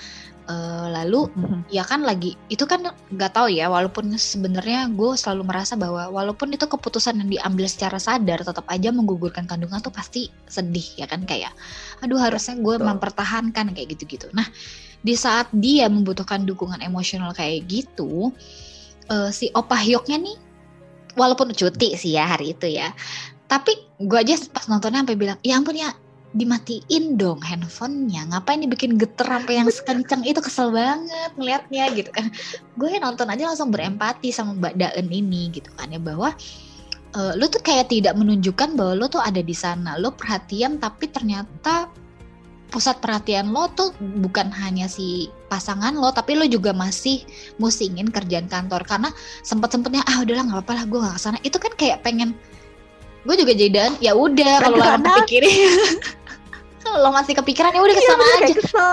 Eh, 0.46 0.86
lalu 0.94 1.26
Mhm. 1.34 1.74
ya 1.74 1.82
kan 1.82 2.06
lagi 2.06 2.38
itu 2.46 2.62
kan 2.70 2.78
nggak 3.10 3.32
tahu 3.34 3.50
ya 3.50 3.66
walaupun 3.66 4.14
sebenarnya 4.14 4.86
gue 4.94 5.18
selalu 5.18 5.42
merasa 5.42 5.74
bahwa 5.74 6.06
walaupun 6.06 6.54
itu 6.54 6.70
keputusan 6.70 7.18
yang 7.18 7.26
diambil 7.26 7.66
secara 7.66 7.98
sadar 7.98 8.46
tetap 8.46 8.62
aja 8.70 8.94
menggugurkan 8.94 9.42
kandungan 9.50 9.82
tuh 9.82 9.90
pasti 9.90 10.30
sedih 10.46 11.02
ya 11.02 11.10
kan? 11.10 11.26
Kayak 11.26 11.50
aduh 11.98 12.20
harusnya 12.22 12.54
gue 12.62 12.76
mempertahankan 12.78 13.74
kayak 13.74 13.98
gitu-gitu. 13.98 14.30
Nah 14.36 14.46
di 15.02 15.14
saat 15.18 15.50
dia 15.50 15.90
membutuhkan 15.90 16.46
dukungan 16.46 16.78
emosional 16.78 17.34
kayak 17.34 17.66
gitu 17.66 18.30
eh, 19.10 19.30
si 19.30 19.50
Opa 19.54 19.78
Hyoknya 19.78 20.18
nih 20.20 20.36
walaupun 21.16 21.52
cuti 21.56 21.96
sih 21.96 22.14
ya 22.14 22.28
hari 22.28 22.52
itu 22.52 22.68
ya 22.68 22.92
tapi 23.46 23.72
gue 24.02 24.18
aja 24.18 24.36
pas 24.50 24.66
nontonnya 24.66 25.06
sampai 25.06 25.16
bilang 25.16 25.38
ya 25.46 25.56
ampun 25.56 25.78
ya 25.78 25.94
dimatiin 26.36 27.16
dong 27.16 27.40
handphonenya 27.40 28.28
ngapain 28.28 28.60
dibikin 28.60 29.00
geter 29.00 29.24
sampai 29.24 29.56
yang 29.56 29.68
sekencang 29.72 30.20
itu 30.28 30.36
kesel 30.44 30.68
banget 30.68 31.32
ngeliatnya 31.40 31.88
gitu 31.96 32.12
kan. 32.12 32.28
Gue 32.76 32.92
nonton 33.00 33.24
aja 33.32 33.48
langsung 33.48 33.72
berempati 33.72 34.28
sama 34.34 34.52
Mbak 34.52 34.74
Daen 34.76 35.08
ini 35.08 35.48
gitu 35.48 35.72
kan 35.80 35.88
ya 35.88 35.96
bahwa 35.96 36.36
eh, 37.16 37.32
lu 37.40 37.48
tuh 37.48 37.64
kayak 37.64 37.88
tidak 37.88 38.12
menunjukkan 38.20 38.76
bahwa 38.76 38.92
lu 38.92 39.06
tuh 39.08 39.24
ada 39.24 39.40
di 39.40 39.56
sana. 39.56 39.96
Lu 39.96 40.12
perhatian 40.12 40.76
tapi 40.76 41.08
ternyata 41.08 41.88
pusat 42.68 42.98
perhatian 42.98 43.54
lo 43.54 43.70
tuh 43.72 43.94
bukan 43.98 44.50
hanya 44.50 44.90
si 44.90 45.30
pasangan 45.46 45.94
lo 45.94 46.10
tapi 46.10 46.34
lo 46.34 46.44
juga 46.44 46.74
masih 46.74 47.22
musingin 47.62 48.10
kerjaan 48.10 48.50
kantor. 48.50 48.82
Karena 48.84 49.10
sempet 49.46 49.72
sempetnya 49.72 50.02
ah 50.06 50.22
udahlah 50.22 50.44
nggak 50.46 50.58
apa-apa 50.62 50.72
lah 50.82 50.84
gue 50.84 50.98
gak 51.00 51.14
ke 51.16 51.20
sana. 51.22 51.38
Itu 51.46 51.58
kan 51.62 51.72
kayak 51.78 52.02
pengen 52.02 52.34
gue 53.26 53.34
juga 53.34 53.52
jadian 53.58 53.98
ya 53.98 54.14
udah 54.14 54.62
kalau 54.62 54.78
lo 54.78 54.86
kalau 56.86 56.98
lo 57.02 57.10
masih 57.10 57.34
kepikiran 57.34 57.74
ya 57.74 57.82
udah 57.82 57.94
iya, 57.94 57.98
ke 57.98 58.06
sana 58.06 58.22
iya, 58.22 58.36
aja. 58.38 58.54
kesel. 58.54 58.92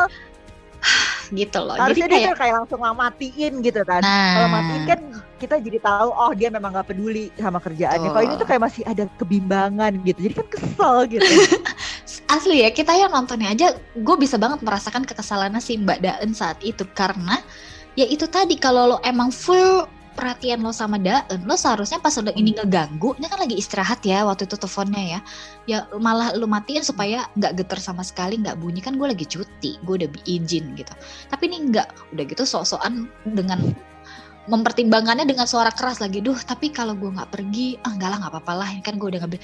gitu 1.39 1.59
loh. 1.63 1.75
Harusnya 1.79 2.07
jadi 2.09 2.13
kayak, 2.13 2.25
dia 2.29 2.35
kayak 2.37 2.53
langsung 2.61 2.79
matiin 2.81 3.53
gitu 3.63 3.81
kan. 3.85 4.01
Nah, 4.03 4.33
kalau 4.35 4.49
matiin 4.51 4.83
kan 4.85 4.99
kita 5.39 5.55
jadi 5.59 5.79
tahu 5.83 6.09
oh 6.11 6.31
dia 6.31 6.49
memang 6.53 6.71
nggak 6.71 6.87
peduli 6.93 7.33
sama 7.39 7.59
kerjaannya. 7.59 8.09
Kalau 8.11 8.23
ini 8.23 8.35
tuh 8.37 8.47
kayak 8.47 8.61
masih 8.63 8.83
ada 8.85 9.03
kebimbangan 9.17 9.91
gitu. 10.03 10.19
Jadi 10.29 10.33
kan 10.39 10.47
kesel 10.49 10.95
gitu 11.09 11.25
asli 12.33 12.65
ya 12.65 12.73
kita 12.73 12.97
yang 12.97 13.13
nontonnya 13.13 13.53
aja 13.53 13.67
gue 13.77 14.15
bisa 14.17 14.41
banget 14.41 14.65
merasakan 14.65 15.05
kekesalannya 15.05 15.61
si 15.61 15.77
Mbak 15.77 15.99
Daen 16.01 16.33
saat 16.33 16.57
itu. 16.65 16.81
Karena 16.97 17.37
ya 17.93 18.09
itu 18.09 18.25
tadi 18.25 18.57
kalau 18.57 18.95
lo 18.95 18.97
emang 19.05 19.29
full 19.29 19.85
perhatian 20.13 20.61
lo 20.61 20.69
sama 20.69 21.01
Daen, 21.01 21.41
lo 21.45 21.57
seharusnya 21.57 21.97
pas 21.97 22.13
udah 22.13 22.33
ini 22.37 22.53
ngeganggu, 22.53 23.17
ini 23.17 23.25
kan 23.25 23.41
lagi 23.41 23.57
istirahat 23.57 24.05
ya 24.05 24.21
waktu 24.21 24.45
itu 24.45 24.61
teleponnya 24.61 25.01
ya, 25.01 25.19
ya 25.65 25.77
malah 25.97 26.37
lo 26.37 26.45
matiin 26.45 26.85
supaya 26.85 27.25
nggak 27.33 27.65
geter 27.65 27.81
sama 27.81 28.05
sekali, 28.05 28.37
nggak 28.37 28.61
bunyi. 28.61 28.81
Kan 28.81 29.01
gue 29.01 29.09
lagi 29.09 29.25
cuti, 29.25 29.81
gue 29.81 30.05
udah 30.05 30.09
izin 30.29 30.77
gitu. 30.77 30.93
Tapi 31.33 31.43
ini 31.49 31.73
nggak, 31.73 32.13
udah 32.13 32.23
gitu 32.29 32.45
sok-sokan 32.45 33.09
dengan 33.25 33.73
mempertimbangkannya 34.43 35.25
dengan 35.25 35.49
suara 35.49 35.73
keras 35.73 35.97
lagi. 35.97 36.21
Duh 36.21 36.37
tapi 36.37 36.69
kalau 36.69 36.93
gue 36.93 37.09
nggak 37.09 37.31
pergi 37.33 37.81
ah 37.81 37.97
enggak 37.97 38.09
lah 38.13 38.17
nggak 38.21 38.33
apa-apa 38.37 38.53
lah. 38.53 38.67
Ini 38.69 38.83
kan 38.85 39.01
gue 39.01 39.07
udah 39.17 39.19
ngambil 39.23 39.41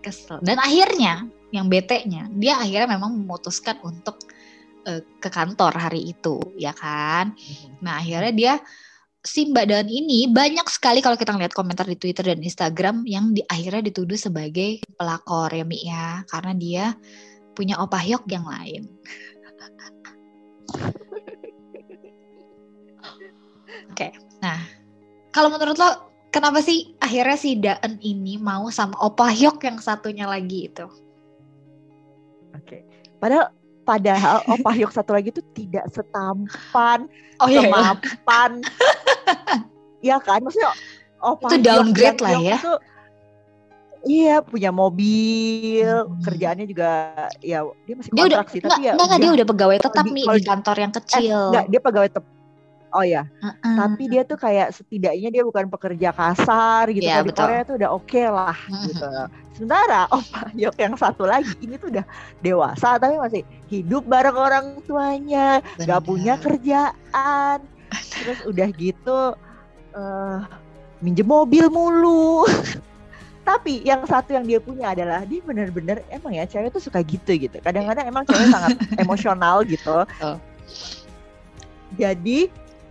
kesel 0.00 0.40
dan 0.42 0.56
akhirnya 0.60 1.28
yang 1.54 1.66
bete 1.68 2.04
nya 2.08 2.26
dia 2.32 2.56
akhirnya 2.58 2.96
memang 2.96 3.14
memutuskan 3.20 3.78
untuk 3.84 4.16
uh, 4.88 5.02
ke 5.20 5.28
kantor 5.28 5.76
hari 5.76 6.12
itu 6.12 6.40
ya 6.56 6.72
kan 6.72 7.36
mm-hmm. 7.36 7.84
nah 7.84 8.00
akhirnya 8.00 8.32
dia 8.32 8.54
si 9.20 9.52
Mbak 9.52 9.66
Dan 9.68 9.86
ini 9.92 10.32
banyak 10.32 10.64
sekali 10.72 11.04
kalau 11.04 11.16
kita 11.16 11.36
lihat 11.36 11.52
komentar 11.52 11.84
di 11.84 11.96
Twitter 11.96 12.24
dan 12.32 12.40
Instagram 12.40 13.04
yang 13.04 13.36
di 13.36 13.44
akhirnya 13.44 13.92
dituduh 13.92 14.16
sebagai 14.16 14.80
pelakor 14.96 15.52
ya 15.52 15.64
Mi 15.64 15.78
ya 15.84 16.24
karena 16.24 16.52
dia 16.56 16.96
punya 17.52 17.76
opah 17.82 18.00
yok 18.00 18.24
yang 18.32 18.48
lain. 18.48 18.88
Oke, 23.90 24.06
okay. 24.06 24.12
nah 24.40 24.56
kalau 25.34 25.52
menurut 25.52 25.76
lo 25.76 26.09
kenapa 26.30 26.62
sih 26.62 26.94
akhirnya 27.02 27.36
si 27.38 27.58
Daen 27.58 27.98
ini 28.00 28.38
mau 28.38 28.70
sama 28.70 28.96
Opa 29.02 29.28
Hyok 29.30 29.66
yang 29.66 29.78
satunya 29.82 30.26
lagi 30.26 30.70
itu? 30.70 30.86
Oke, 32.50 32.62
okay. 32.66 32.80
padahal 33.18 33.54
padahal 33.82 34.42
Opa 34.54 34.70
Hyok 34.74 34.92
satu 34.94 35.14
lagi 35.14 35.34
itu 35.34 35.42
tidak 35.54 35.86
setampan, 35.90 37.10
oh, 37.42 37.46
iya. 37.50 37.66
semapan, 37.66 38.50
ya 40.08 40.16
kan? 40.22 40.42
Maksudnya 40.42 40.72
Opa 41.20 41.46
itu 41.52 41.56
downgrade 41.60 42.20
lah 42.22 42.38
ya. 42.40 42.58
Itu, 42.58 42.74
Iya 44.00 44.40
punya 44.40 44.72
mobil, 44.72 45.84
hmm. 45.84 46.24
kerjaannya 46.24 46.64
juga 46.64 47.12
ya 47.44 47.68
dia 47.84 47.94
masih 48.00 48.08
kontrak 48.16 48.16
dia 48.16 48.32
udah, 48.32 48.44
sih 48.48 48.60
tapi 48.64 48.80
ya 48.88 48.92
enggak, 48.96 49.18
dia 49.20 49.32
udah 49.36 49.46
pegawai 49.52 49.76
tetap 49.76 50.04
nih 50.08 50.24
di 50.24 50.40
kantor 50.40 50.76
yang 50.80 50.92
kecil. 50.96 51.20
Eh, 51.36 51.48
enggak, 51.52 51.66
dia 51.68 51.80
pegawai 51.84 52.08
tetap 52.08 52.39
Oh 52.90 53.06
ya, 53.06 53.26
tapi 53.62 54.10
dia 54.10 54.26
tuh 54.26 54.34
kayak 54.34 54.74
setidaknya 54.74 55.30
dia 55.30 55.42
bukan 55.46 55.70
pekerja 55.70 56.10
kasar 56.10 56.90
gitu. 56.90 57.06
Yeah, 57.06 57.22
kan. 57.22 57.28
di 57.30 57.32
Korea 57.34 57.62
tuh 57.62 57.74
udah 57.78 57.90
oke 57.94 58.06
okay 58.10 58.26
lah 58.26 58.56
uh-huh. 58.56 58.86
gitu. 58.90 59.08
Sementara 59.54 60.10
Pak 60.34 60.56
Yok 60.58 60.76
yang 60.78 60.94
satu 60.98 61.22
lagi 61.28 61.54
ini 61.62 61.78
tuh 61.78 61.94
udah 61.94 62.04
dewasa 62.42 62.98
tapi 62.98 63.14
masih 63.20 63.42
hidup 63.70 64.02
bareng 64.10 64.34
orang 64.34 64.66
tuanya, 64.88 65.62
Bener. 65.78 65.86
gak 65.86 66.02
punya 66.02 66.34
kerjaan. 66.42 67.58
Terus 67.90 68.38
udah 68.46 68.68
gitu 68.74 69.18
uh, 69.94 70.38
minjem 70.98 71.26
mobil 71.26 71.70
mulu. 71.70 72.46
tapi 73.40 73.82
yang 73.82 74.04
satu 74.06 74.36
yang 74.36 74.46
dia 74.46 74.60
punya 74.62 74.94
adalah 74.94 75.26
dia 75.26 75.42
bener-bener 75.42 76.04
emang 76.12 76.38
ya 76.38 76.46
cewek 76.46 76.70
tuh 76.70 76.82
suka 76.82 77.02
gitu 77.02 77.34
gitu. 77.34 77.58
Kadang-kadang 77.58 78.06
emang 78.06 78.22
cewek 78.28 78.46
sangat 78.46 78.78
emosional 79.02 79.66
gitu. 79.66 80.06
Oh. 80.22 80.38
Jadi 81.98 82.46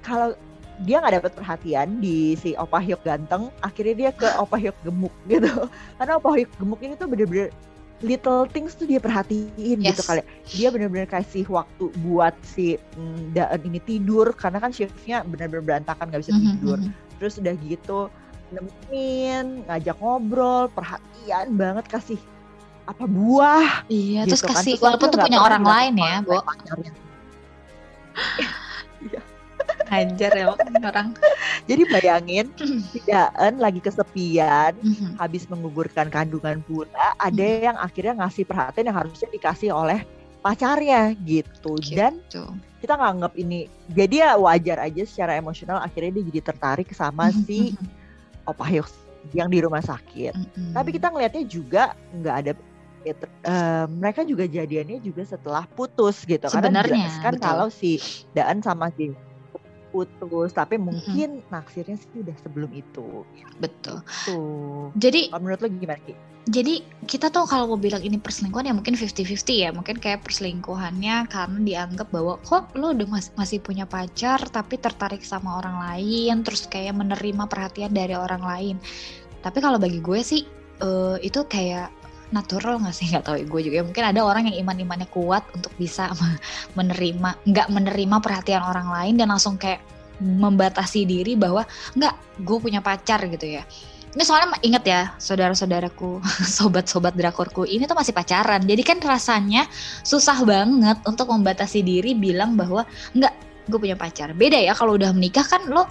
kalau 0.10 0.34
dia 0.82 1.04
nggak 1.04 1.22
dapat 1.22 1.32
perhatian 1.36 2.00
di 2.00 2.34
si 2.40 2.56
Opa 2.56 2.80
Hyuk 2.80 3.04
ganteng, 3.04 3.52
akhirnya 3.62 3.96
dia 3.96 4.12
ke 4.16 4.28
Opa 4.40 4.58
Hyuk 4.58 4.76
gemuk 4.82 5.14
gitu. 5.32 5.70
Karena 6.02 6.18
Opa 6.18 6.34
Hyuk 6.34 6.52
gemuk 6.58 6.80
ini 6.82 6.98
tuh 6.98 7.08
bener-bener 7.12 7.54
little 8.00 8.48
things 8.48 8.80
tuh 8.80 8.88
dia 8.88 8.96
perhatiin 8.96 9.84
gitu 9.84 9.84
yes. 9.84 10.00
gitu 10.00 10.04
kali. 10.08 10.22
Dia 10.56 10.72
bener-bener 10.72 11.04
kasih 11.04 11.44
waktu 11.52 11.92
buat 12.00 12.32
si 12.48 12.80
mm, 12.96 13.36
Daen 13.36 13.62
ini 13.68 13.80
tidur 13.84 14.32
karena 14.32 14.64
kan 14.64 14.72
shiftnya 14.72 15.28
bener-bener 15.28 15.64
berantakan 15.64 16.08
nggak 16.08 16.24
bisa 16.24 16.32
mm 16.32 16.40
-hmm. 16.40 16.50
tidur. 16.56 16.78
Mm-hmm. 16.80 17.18
Terus 17.20 17.34
udah 17.44 17.54
gitu 17.60 18.00
nemenin, 18.50 19.62
ngajak 19.70 19.98
ngobrol, 20.02 20.72
perhatian 20.74 21.54
banget 21.54 21.86
kasih 21.92 22.20
apa 22.90 23.06
buah. 23.06 23.86
Iya, 23.92 24.26
gitu 24.26 24.34
terus 24.34 24.42
kan. 24.42 24.50
kasih 24.58 24.74
terus 24.74 24.82
walaupun 24.82 25.08
tuh 25.14 25.20
punya 25.22 25.40
orang 25.44 25.62
lain 25.68 25.94
ya, 26.00 26.16
Bu. 26.24 26.40
Iya. 29.00 29.24
Hajar 29.90 30.32
ya 30.38 30.46
orang. 30.54 31.18
Jadi 31.70 31.84
bayangin 31.90 32.46
Tidaan 32.94 33.58
lagi 33.58 33.82
kesepian, 33.82 34.78
mm-hmm. 34.78 35.18
habis 35.18 35.50
menggugurkan 35.50 36.14
kandungan 36.14 36.62
pula, 36.64 37.18
ada 37.18 37.34
mm-hmm. 37.34 37.66
yang 37.66 37.78
akhirnya 37.78 38.14
ngasih 38.22 38.46
perhatian 38.46 38.94
yang 38.94 38.98
harusnya 38.98 39.30
dikasih 39.34 39.70
oleh 39.74 40.06
pacarnya 40.40 41.18
gitu. 41.26 41.76
gitu. 41.82 41.98
Dan 41.98 42.22
kita 42.80 42.96
nganggap 42.96 43.36
ini 43.36 43.68
jadi 43.92 44.16
ya 44.24 44.32
wajar 44.40 44.80
aja 44.80 45.04
secara 45.04 45.36
emosional 45.36 45.84
akhirnya 45.84 46.16
dia 46.22 46.24
jadi 46.32 46.42
tertarik 46.54 46.90
sama 46.96 47.28
mm-hmm. 47.28 47.44
si 47.44 47.76
Opa 48.48 48.64
Hyuk 48.70 48.88
yang 49.36 49.52
di 49.52 49.60
rumah 49.60 49.84
sakit. 49.84 50.34
Mm-hmm. 50.38 50.72
Tapi 50.78 50.90
kita 50.96 51.08
ngelihatnya 51.12 51.44
juga 51.44 51.84
nggak 52.16 52.36
ada 52.46 52.52
ya, 53.04 53.14
uh, 53.48 53.86
mereka 53.88 54.22
juga 54.28 54.46
jadiannya 54.48 55.00
juga 55.04 55.24
setelah 55.24 55.64
putus 55.76 56.24
gitu 56.28 56.48
Sebenarnya, 56.48 57.08
karena 57.20 57.24
kan 57.24 57.36
kalau 57.40 57.68
si 57.72 58.00
Daan 58.36 58.60
sama 58.64 58.92
si 58.96 59.12
putus 59.90 60.54
tapi 60.54 60.78
mungkin 60.78 61.44
mm-hmm. 61.44 61.52
naksirnya 61.52 61.98
sih 61.98 62.22
udah 62.22 62.36
sebelum 62.42 62.72
itu 62.74 63.26
betul 63.60 64.00
tuh 64.00 64.00
gitu. 64.06 64.40
jadi 64.98 65.22
kalau 65.34 65.42
menurut 65.44 65.60
lo 65.66 65.70
gimana 65.70 66.02
Ki? 66.06 66.14
jadi 66.50 66.82
kita 67.06 67.30
tuh 67.30 67.46
kalau 67.46 67.76
mau 67.76 67.80
bilang 67.80 68.02
ini 68.02 68.18
perselingkuhan 68.18 68.70
ya 68.70 68.74
mungkin 68.74 68.98
50-50 68.98 69.64
ya 69.66 69.70
mungkin 69.70 69.98
kayak 70.02 70.26
perselingkuhannya 70.26 71.30
karena 71.30 71.60
dianggap 71.62 72.08
bahwa 72.10 72.42
kok 72.42 72.74
lo 72.74 72.96
udah 72.96 73.08
mas 73.10 73.30
masih 73.38 73.62
punya 73.62 73.86
pacar 73.86 74.42
tapi 74.50 74.82
tertarik 74.82 75.22
sama 75.22 75.62
orang 75.62 75.78
lain 75.78 76.42
terus 76.42 76.66
kayak 76.66 76.98
menerima 76.98 77.46
perhatian 77.46 77.94
dari 77.94 78.18
orang 78.18 78.42
lain 78.42 78.76
tapi 79.46 79.62
kalau 79.62 79.78
bagi 79.78 80.02
gue 80.02 80.20
sih 80.26 80.42
uh, 80.82 81.22
itu 81.22 81.46
kayak 81.46 81.92
natural 82.30 82.82
nggak 82.82 82.96
sih? 82.96 83.10
Nggak 83.10 83.26
tahu 83.26 83.38
gue 83.46 83.62
juga 83.72 83.86
mungkin 83.86 84.06
ada 84.06 84.22
orang 84.22 84.50
yang 84.50 84.58
iman 84.66 84.78
imannya 84.78 85.08
kuat 85.10 85.44
untuk 85.54 85.74
bisa 85.78 86.10
menerima 86.78 87.30
nggak 87.46 87.68
menerima 87.70 88.16
perhatian 88.22 88.64
orang 88.64 88.90
lain 88.90 89.14
dan 89.18 89.34
langsung 89.34 89.58
kayak 89.58 89.82
membatasi 90.20 91.08
diri 91.08 91.40
bahwa 91.40 91.64
nggak 91.96 92.44
gue 92.44 92.58
punya 92.60 92.84
pacar 92.84 93.24
gitu 93.28 93.60
ya. 93.60 93.64
Ini 94.10 94.26
soalnya 94.26 94.58
inget 94.66 94.84
ya 94.90 95.02
saudara-saudaraku 95.22 96.20
sobat-sobat 96.58 97.14
drakorku 97.14 97.64
ini 97.70 97.86
tuh 97.86 97.98
masih 97.98 98.14
pacaran. 98.14 98.62
Jadi 98.66 98.82
kan 98.82 98.98
rasanya 99.00 99.70
susah 100.02 100.42
banget 100.44 100.98
untuk 101.06 101.30
membatasi 101.30 101.86
diri 101.86 102.18
bilang 102.18 102.58
bahwa 102.58 102.84
nggak 103.14 103.34
gue 103.70 103.80
punya 103.80 103.98
pacar. 103.98 104.34
Beda 104.34 104.58
ya 104.58 104.74
kalau 104.74 104.98
udah 104.98 105.14
menikah 105.14 105.46
kan 105.46 105.70
lo 105.70 105.86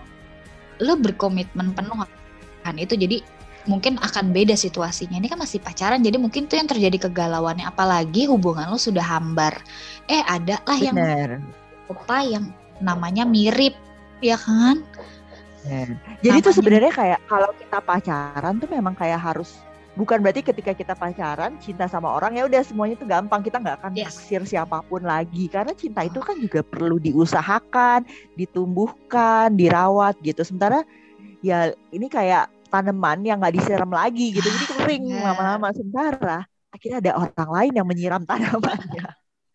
lo 0.82 0.94
berkomitmen 0.98 1.74
penuh 1.74 1.96
kan 2.66 2.74
itu. 2.74 2.98
Jadi 2.98 3.37
mungkin 3.68 4.00
akan 4.00 4.32
beda 4.32 4.56
situasinya. 4.56 5.20
Ini 5.20 5.28
kan 5.28 5.38
masih 5.38 5.60
pacaran, 5.60 6.00
jadi 6.00 6.16
mungkin 6.16 6.48
tuh 6.48 6.56
yang 6.56 6.66
terjadi 6.66 7.06
kegalauannya. 7.06 7.68
Apalagi 7.68 8.26
hubungan 8.26 8.72
lo 8.72 8.80
sudah 8.80 9.04
hambar. 9.04 9.60
Eh 10.08 10.24
ada 10.24 10.58
lah 10.64 10.78
yang 10.80 10.96
apa 11.88 12.18
yang 12.24 12.44
namanya 12.80 13.28
mirip, 13.28 13.76
ya 14.24 14.40
kan? 14.40 14.80
Bener. 15.68 16.00
Jadi 16.24 16.38
tuh 16.40 16.54
sebenarnya 16.56 16.92
kayak 16.96 17.20
kalau 17.28 17.52
kita 17.52 17.78
pacaran 17.84 18.56
tuh 18.56 18.68
memang 18.72 18.96
kayak 18.96 19.20
harus 19.20 19.60
bukan 19.98 20.22
berarti 20.22 20.46
ketika 20.46 20.72
kita 20.72 20.94
pacaran 20.94 21.58
cinta 21.58 21.90
sama 21.90 22.14
orang 22.14 22.38
ya 22.38 22.46
udah 22.46 22.62
semuanya 22.62 22.94
tuh 22.94 23.10
gampang 23.10 23.42
kita 23.42 23.58
nggak 23.58 23.82
akan 23.82 23.92
yes. 23.98 24.30
siapa 24.46 24.78
pun 24.86 25.02
lagi 25.02 25.50
karena 25.50 25.74
cinta 25.74 26.06
itu 26.06 26.22
kan 26.22 26.38
juga 26.38 26.62
perlu 26.62 27.02
diusahakan, 27.02 28.06
ditumbuhkan, 28.38 29.58
dirawat 29.58 30.14
gitu. 30.22 30.40
Sementara 30.46 30.86
ya 31.42 31.74
ini 31.90 32.06
kayak 32.06 32.57
tanaman 32.68 33.18
yang 33.24 33.40
nggak 33.40 33.56
disiram 33.56 33.90
lagi 33.90 34.36
gitu. 34.36 34.48
Jadi 34.48 34.66
kering 34.76 35.04
lama-lama. 35.24 35.68
Sementara 35.72 36.38
akhirnya 36.68 36.98
ada 37.00 37.12
orang 37.16 37.50
lain 37.50 37.72
yang 37.74 37.86
menyiram 37.88 38.22
tanamannya. 38.22 39.08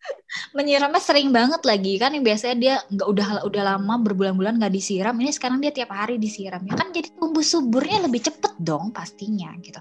Menyiramnya 0.56 1.00
sering 1.00 1.32
banget 1.32 1.64
lagi. 1.64 1.96
Kan 1.96 2.12
yang 2.12 2.26
biasanya 2.26 2.56
dia 2.60 2.74
nggak 2.92 3.08
udah 3.08 3.26
udah 3.48 3.62
lama 3.64 3.94
berbulan-bulan 4.04 4.60
nggak 4.60 4.74
disiram. 4.74 5.16
Ini 5.16 5.32
sekarang 5.32 5.64
dia 5.64 5.72
tiap 5.72 5.94
hari 5.94 6.20
disiram. 6.20 6.60
Ya 6.66 6.76
kan 6.76 6.92
jadi 6.92 7.08
tumbuh 7.14 7.40
suburnya 7.40 8.04
lebih 8.04 8.20
cepet 8.20 8.52
dong 8.60 8.92
pastinya 8.92 9.54
gitu. 9.62 9.80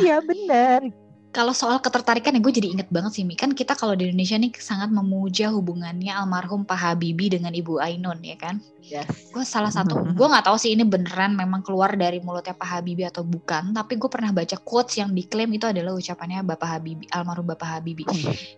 Iya 0.00 0.16
nah, 0.16 0.24
benar 0.24 1.09
kalau 1.30 1.54
soal 1.54 1.78
ketertarikan 1.78 2.34
ya 2.34 2.42
gue 2.42 2.54
jadi 2.54 2.68
inget 2.74 2.88
banget 2.90 3.22
sih 3.22 3.24
Mi. 3.26 3.38
Kan 3.38 3.54
kita 3.54 3.78
kalau 3.78 3.94
di 3.94 4.10
Indonesia 4.10 4.34
nih 4.34 4.50
sangat 4.58 4.90
memuja 4.90 5.54
hubungannya 5.54 6.10
almarhum 6.10 6.66
Pak 6.66 6.78
Habibie 6.78 7.30
dengan 7.30 7.54
Ibu 7.54 7.78
Ainun 7.78 8.18
ya 8.26 8.34
kan? 8.34 8.58
Yes. 8.80 9.30
gue 9.30 9.44
salah 9.44 9.68
satu 9.70 9.92
gue 10.16 10.26
nggak 10.26 10.50
tahu 10.50 10.56
sih 10.56 10.72
ini 10.74 10.82
beneran 10.88 11.36
memang 11.36 11.60
keluar 11.62 11.94
dari 11.94 12.18
mulutnya 12.24 12.56
Pak 12.56 12.64
Habibie 12.64 13.06
atau 13.06 13.22
bukan 13.22 13.76
tapi 13.76 14.00
gue 14.00 14.08
pernah 14.10 14.32
baca 14.32 14.56
quotes 14.56 14.98
yang 14.98 15.12
diklaim 15.12 15.52
itu 15.52 15.68
adalah 15.68 15.94
ucapannya 15.94 16.42
Bapak 16.42 16.80
Habibie 16.80 17.06
almarhum 17.12 17.46
Bapak 17.46 17.78
Habibie. 17.78 18.08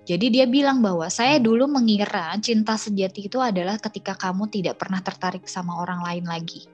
Jadi 0.09 0.27
dia 0.33 0.49
bilang 0.49 0.81
bahwa 0.81 1.11
saya 1.13 1.37
dulu 1.37 1.69
mengira 1.69 2.33
cinta 2.41 2.79
sejati 2.79 3.29
itu 3.29 3.43
adalah 3.43 3.77
ketika 3.77 4.17
kamu 4.17 4.49
tidak 4.49 4.81
pernah 4.81 5.05
tertarik 5.05 5.45
sama 5.45 5.77
orang 5.83 6.01
lain 6.01 6.25
lagi 6.25 6.65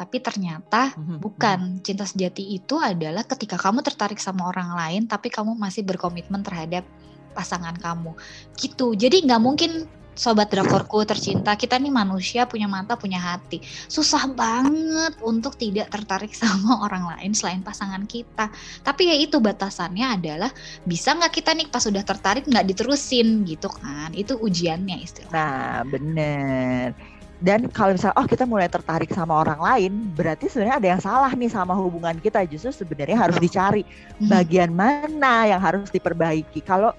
tapi 0.00 0.16
ternyata 0.24 0.96
bukan. 0.96 1.84
cinta 1.84 2.08
sejati 2.08 2.56
itu 2.56 2.80
adalah 2.80 3.20
ketika 3.28 3.60
kamu 3.60 3.84
tertarik 3.84 4.16
sama 4.16 4.48
orang 4.48 4.72
lain 4.72 5.04
tapi 5.04 5.28
kamu 5.28 5.52
masih 5.60 5.84
berkomitmen 5.84 6.40
terhadap 6.40 6.88
pasangan 7.36 7.76
kamu. 7.76 8.16
Gitu. 8.56 8.96
Jadi 8.96 9.28
nggak 9.28 9.42
mungkin 9.44 9.84
sobat 10.16 10.52
drakorku 10.52 11.04
tercinta 11.04 11.54
kita 11.56 11.76
nih 11.80 11.92
manusia 11.92 12.48
punya 12.48 12.64
mata 12.64 12.96
punya 12.96 13.20
hati. 13.20 13.60
Susah 13.92 14.24
banget 14.32 15.20
untuk 15.20 15.60
tidak 15.60 15.92
tertarik 15.92 16.32
sama 16.40 16.80
orang 16.80 17.04
lain 17.16 17.36
selain 17.36 17.60
pasangan 17.60 18.08
kita. 18.08 18.48
Tapi 18.80 19.02
ya 19.04 19.16
itu 19.20 19.36
batasannya 19.36 20.16
adalah 20.16 20.48
bisa 20.88 21.12
nggak 21.12 21.32
kita 21.44 21.52
nih 21.52 21.68
pas 21.68 21.84
sudah 21.84 22.00
tertarik 22.00 22.48
nggak 22.48 22.72
diterusin 22.72 23.44
gitu 23.44 23.68
kan? 23.68 24.16
Itu 24.16 24.40
ujiannya 24.40 24.96
istilah 24.96 25.28
Nah, 25.36 25.84
bener. 25.84 27.19
Dan 27.40 27.72
kalau 27.72 27.96
misalnya, 27.96 28.20
oh 28.20 28.28
kita 28.28 28.44
mulai 28.44 28.68
tertarik 28.68 29.08
sama 29.10 29.40
orang 29.40 29.56
lain, 29.56 29.92
berarti 30.12 30.44
sebenarnya 30.44 30.76
ada 30.76 30.88
yang 30.92 31.00
salah 31.00 31.32
nih 31.32 31.48
sama 31.48 31.72
hubungan 31.72 32.20
kita. 32.20 32.44
Justru 32.44 32.84
sebenarnya 32.84 33.16
harus 33.16 33.40
dicari 33.40 33.80
Hmm. 34.20 34.28
bagian 34.28 34.70
mana 34.70 35.48
yang 35.48 35.56
harus 35.56 35.88
diperbaiki. 35.88 36.60
Kalau 36.60 36.92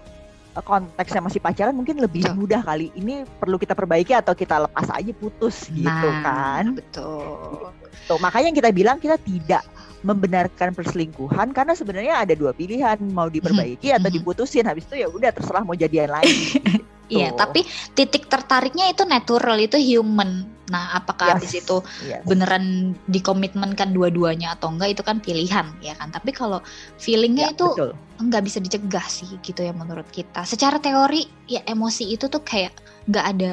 eh, 0.51 0.60
konteksnya 0.60 1.21
masih 1.21 1.39
pacaran 1.39 1.71
mungkin 1.71 1.95
lebih 1.95 2.25
Betul. 2.25 2.36
mudah 2.36 2.60
kali. 2.60 2.91
Ini 2.91 3.24
perlu 3.38 3.55
kita 3.55 3.71
perbaiki 3.71 4.12
atau 4.12 4.33
kita 4.33 4.65
lepas 4.65 4.89
aja 4.89 5.13
putus 5.13 5.69
gitu 5.69 5.88
Nah, 5.88 6.19
kan. 6.19 6.75
betul 6.75 7.71
Tuh, 8.03 8.19
makanya 8.19 8.51
yang 8.51 8.57
kita 8.57 8.71
bilang 8.74 8.98
kita 8.98 9.15
tidak 9.15 9.63
membenarkan 10.01 10.74
perselingkuhan 10.74 11.53
karena 11.53 11.71
sebenarnya 11.71 12.25
ada 12.25 12.33
dua 12.33 12.51
pilihan 12.51 12.98
mau 13.13 13.29
diperbaiki 13.29 13.93
atau 13.93 14.10
Mhm. 14.10 14.17
diputusin 14.17 14.65
habis 14.65 14.83
itu 14.89 15.00
ya 15.00 15.07
udah 15.07 15.29
terserah 15.29 15.62
mau 15.62 15.71
jadian 15.71 16.10
lain 16.10 16.33
Iya, 17.11 17.35
Tuh. 17.35 17.43
tapi 17.43 17.67
titik 17.91 18.31
tertariknya 18.31 18.87
itu 18.87 19.03
natural, 19.03 19.59
itu 19.59 19.75
human. 19.75 20.47
Nah, 20.71 20.95
apakah 20.95 21.27
Yes. 21.27 21.33
habis 21.35 21.53
itu 21.59 21.77
Yes. 22.07 22.23
beneran 22.23 22.95
dikomitmenkan 23.11 23.91
dua-duanya 23.91 24.55
atau 24.55 24.71
enggak 24.71 24.95
itu 24.95 25.03
kan 25.03 25.19
pilihan, 25.19 25.67
ya 25.83 25.91
kan? 25.99 26.07
Tapi 26.09 26.31
kalau 26.31 26.63
feelingnya 26.95 27.51
Ya, 27.51 27.53
itu 27.53 27.67
betul. 27.67 27.91
nggak 28.23 28.43
bisa 28.47 28.63
dicegah 28.63 29.03
sih, 29.03 29.27
gitu 29.43 29.59
ya 29.59 29.75
menurut 29.75 30.07
kita. 30.07 30.47
Secara 30.47 30.79
teori, 30.79 31.27
ya 31.51 31.59
emosi 31.67 32.07
itu 32.07 32.31
tuh 32.31 32.39
kayak 32.39 32.71
nggak 33.11 33.25
ada 33.35 33.51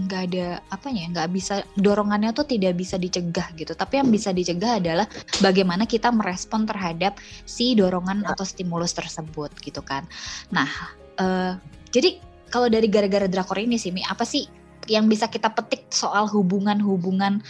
nggak 0.00 0.22
ada 0.30 0.46
apa 0.70 0.86
ya 0.88 1.04
nggak 1.10 1.28
bisa 1.34 1.60
dorongannya 1.76 2.30
tuh 2.32 2.46
tidak 2.46 2.78
bisa 2.78 2.94
dicegah 2.96 3.50
gitu 3.58 3.74
tapi 3.74 3.98
yang 4.00 4.08
bisa 4.08 4.30
dicegah 4.30 4.78
adalah 4.80 5.04
bagaimana 5.42 5.84
kita 5.84 6.08
merespon 6.14 6.64
terhadap 6.64 7.18
si 7.44 7.74
dorongan 7.74 8.22
Ya. 8.24 8.32
atau 8.32 8.46
stimulus 8.46 8.94
tersebut 8.94 9.50
gitu 9.60 9.82
kan 9.82 10.06
nah 10.48 10.70
eh, 11.18 11.58
jadi 11.90 12.16
kalau 12.52 12.68
dari 12.68 12.88
gara-gara 12.88 13.28
drakor 13.28 13.60
ini 13.60 13.76
sih 13.80 13.92
Mi 13.94 14.04
apa 14.04 14.24
sih 14.26 14.44
yang 14.84 15.08
bisa 15.08 15.32
kita 15.32 15.48
petik 15.52 15.88
soal 15.88 16.28
hubungan-hubungan 16.28 17.40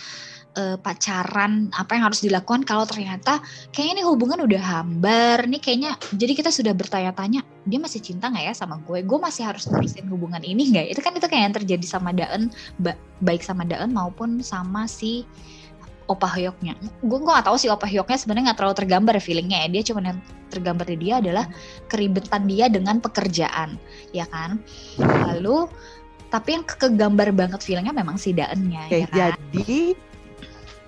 eh, 0.55 0.77
pacaran? 0.79 1.71
Apa 1.75 1.99
yang 1.99 2.07
harus 2.07 2.23
dilakukan 2.23 2.63
kalau 2.63 2.87
ternyata 2.87 3.43
kayaknya 3.75 4.01
ini 4.01 4.05
hubungan 4.07 4.39
udah 4.47 4.63
hambar 4.63 5.51
nih 5.51 5.59
kayaknya 5.59 5.99
jadi 6.15 6.33
kita 6.39 6.51
sudah 6.55 6.71
bertanya-tanya 6.75 7.43
dia 7.67 7.79
masih 7.83 7.99
cinta 7.99 8.31
nggak 8.31 8.45
ya 8.51 8.55
sama 8.55 8.79
gue? 8.87 9.03
Gue 9.03 9.19
masih 9.19 9.43
harus 9.47 9.67
terusin 9.67 10.07
hubungan 10.07 10.43
ini 10.47 10.71
nggak? 10.71 10.95
Itu 10.95 11.01
kan 11.03 11.13
itu 11.17 11.27
kayak 11.27 11.43
yang 11.51 11.55
terjadi 11.59 11.87
sama 11.87 12.15
Daen 12.15 12.55
ba- 12.79 12.99
baik 13.19 13.43
sama 13.43 13.67
Daen 13.67 13.91
maupun 13.91 14.39
sama 14.47 14.87
si 14.87 15.27
Opa 16.05 16.29
Hyoknya 16.29 16.77
gue 17.01 17.19
gue 17.19 17.33
gak 17.33 17.49
tahu 17.49 17.57
si 17.57 17.73
Opa 17.73 17.89
Hyoknya 17.89 18.19
sebenarnya 18.21 18.53
nggak 18.53 18.59
terlalu 18.61 18.77
tergambar 18.77 19.15
feelingnya 19.21 19.65
ya. 19.65 19.69
Dia 19.73 19.83
cuma 19.89 20.01
yang 20.05 20.21
tergambar 20.53 20.87
di 20.87 20.97
dia 21.01 21.15
adalah 21.19 21.49
keribetan 21.89 22.45
dia 22.45 22.69
dengan 22.69 23.01
pekerjaan 23.01 23.81
ya 24.13 24.29
kan? 24.29 24.61
Lalu 25.01 25.69
tapi 26.35 26.59
yang 26.59 26.65
ke- 26.67 26.79
kegambar 26.83 27.31
banget 27.31 27.63
feelingnya 27.63 27.95
memang 27.95 28.19
si 28.19 28.35
Daennya 28.35 28.91
ya 28.91 29.07
kan? 29.07 29.39
jadi 29.55 29.95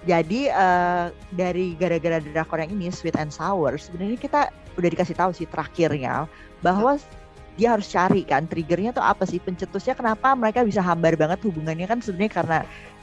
jadi 0.06 0.40
eh, 0.50 1.06
dari 1.34 1.78
gara-gara 1.78 2.18
drakor 2.18 2.58
yang 2.62 2.74
ini 2.74 2.90
Sweet 2.90 3.14
and 3.14 3.30
Sour 3.30 3.78
sebenarnya 3.78 4.18
kita 4.18 4.50
udah 4.74 4.88
dikasih 4.90 5.14
tahu 5.14 5.30
sih 5.34 5.46
terakhirnya 5.46 6.26
bahwa 6.66 6.98
dia 7.56 7.72
harus 7.72 7.88
cari 7.88 8.22
kan 8.22 8.44
triggernya 8.44 8.92
tuh 8.92 9.02
apa 9.02 9.24
sih? 9.24 9.40
Pencetusnya 9.40 9.96
kenapa 9.96 10.36
mereka 10.36 10.62
bisa 10.62 10.84
hambar 10.84 11.16
banget 11.16 11.40
hubungannya? 11.42 11.88
Kan 11.88 12.04
sebenarnya 12.04 12.32
karena 12.32 12.58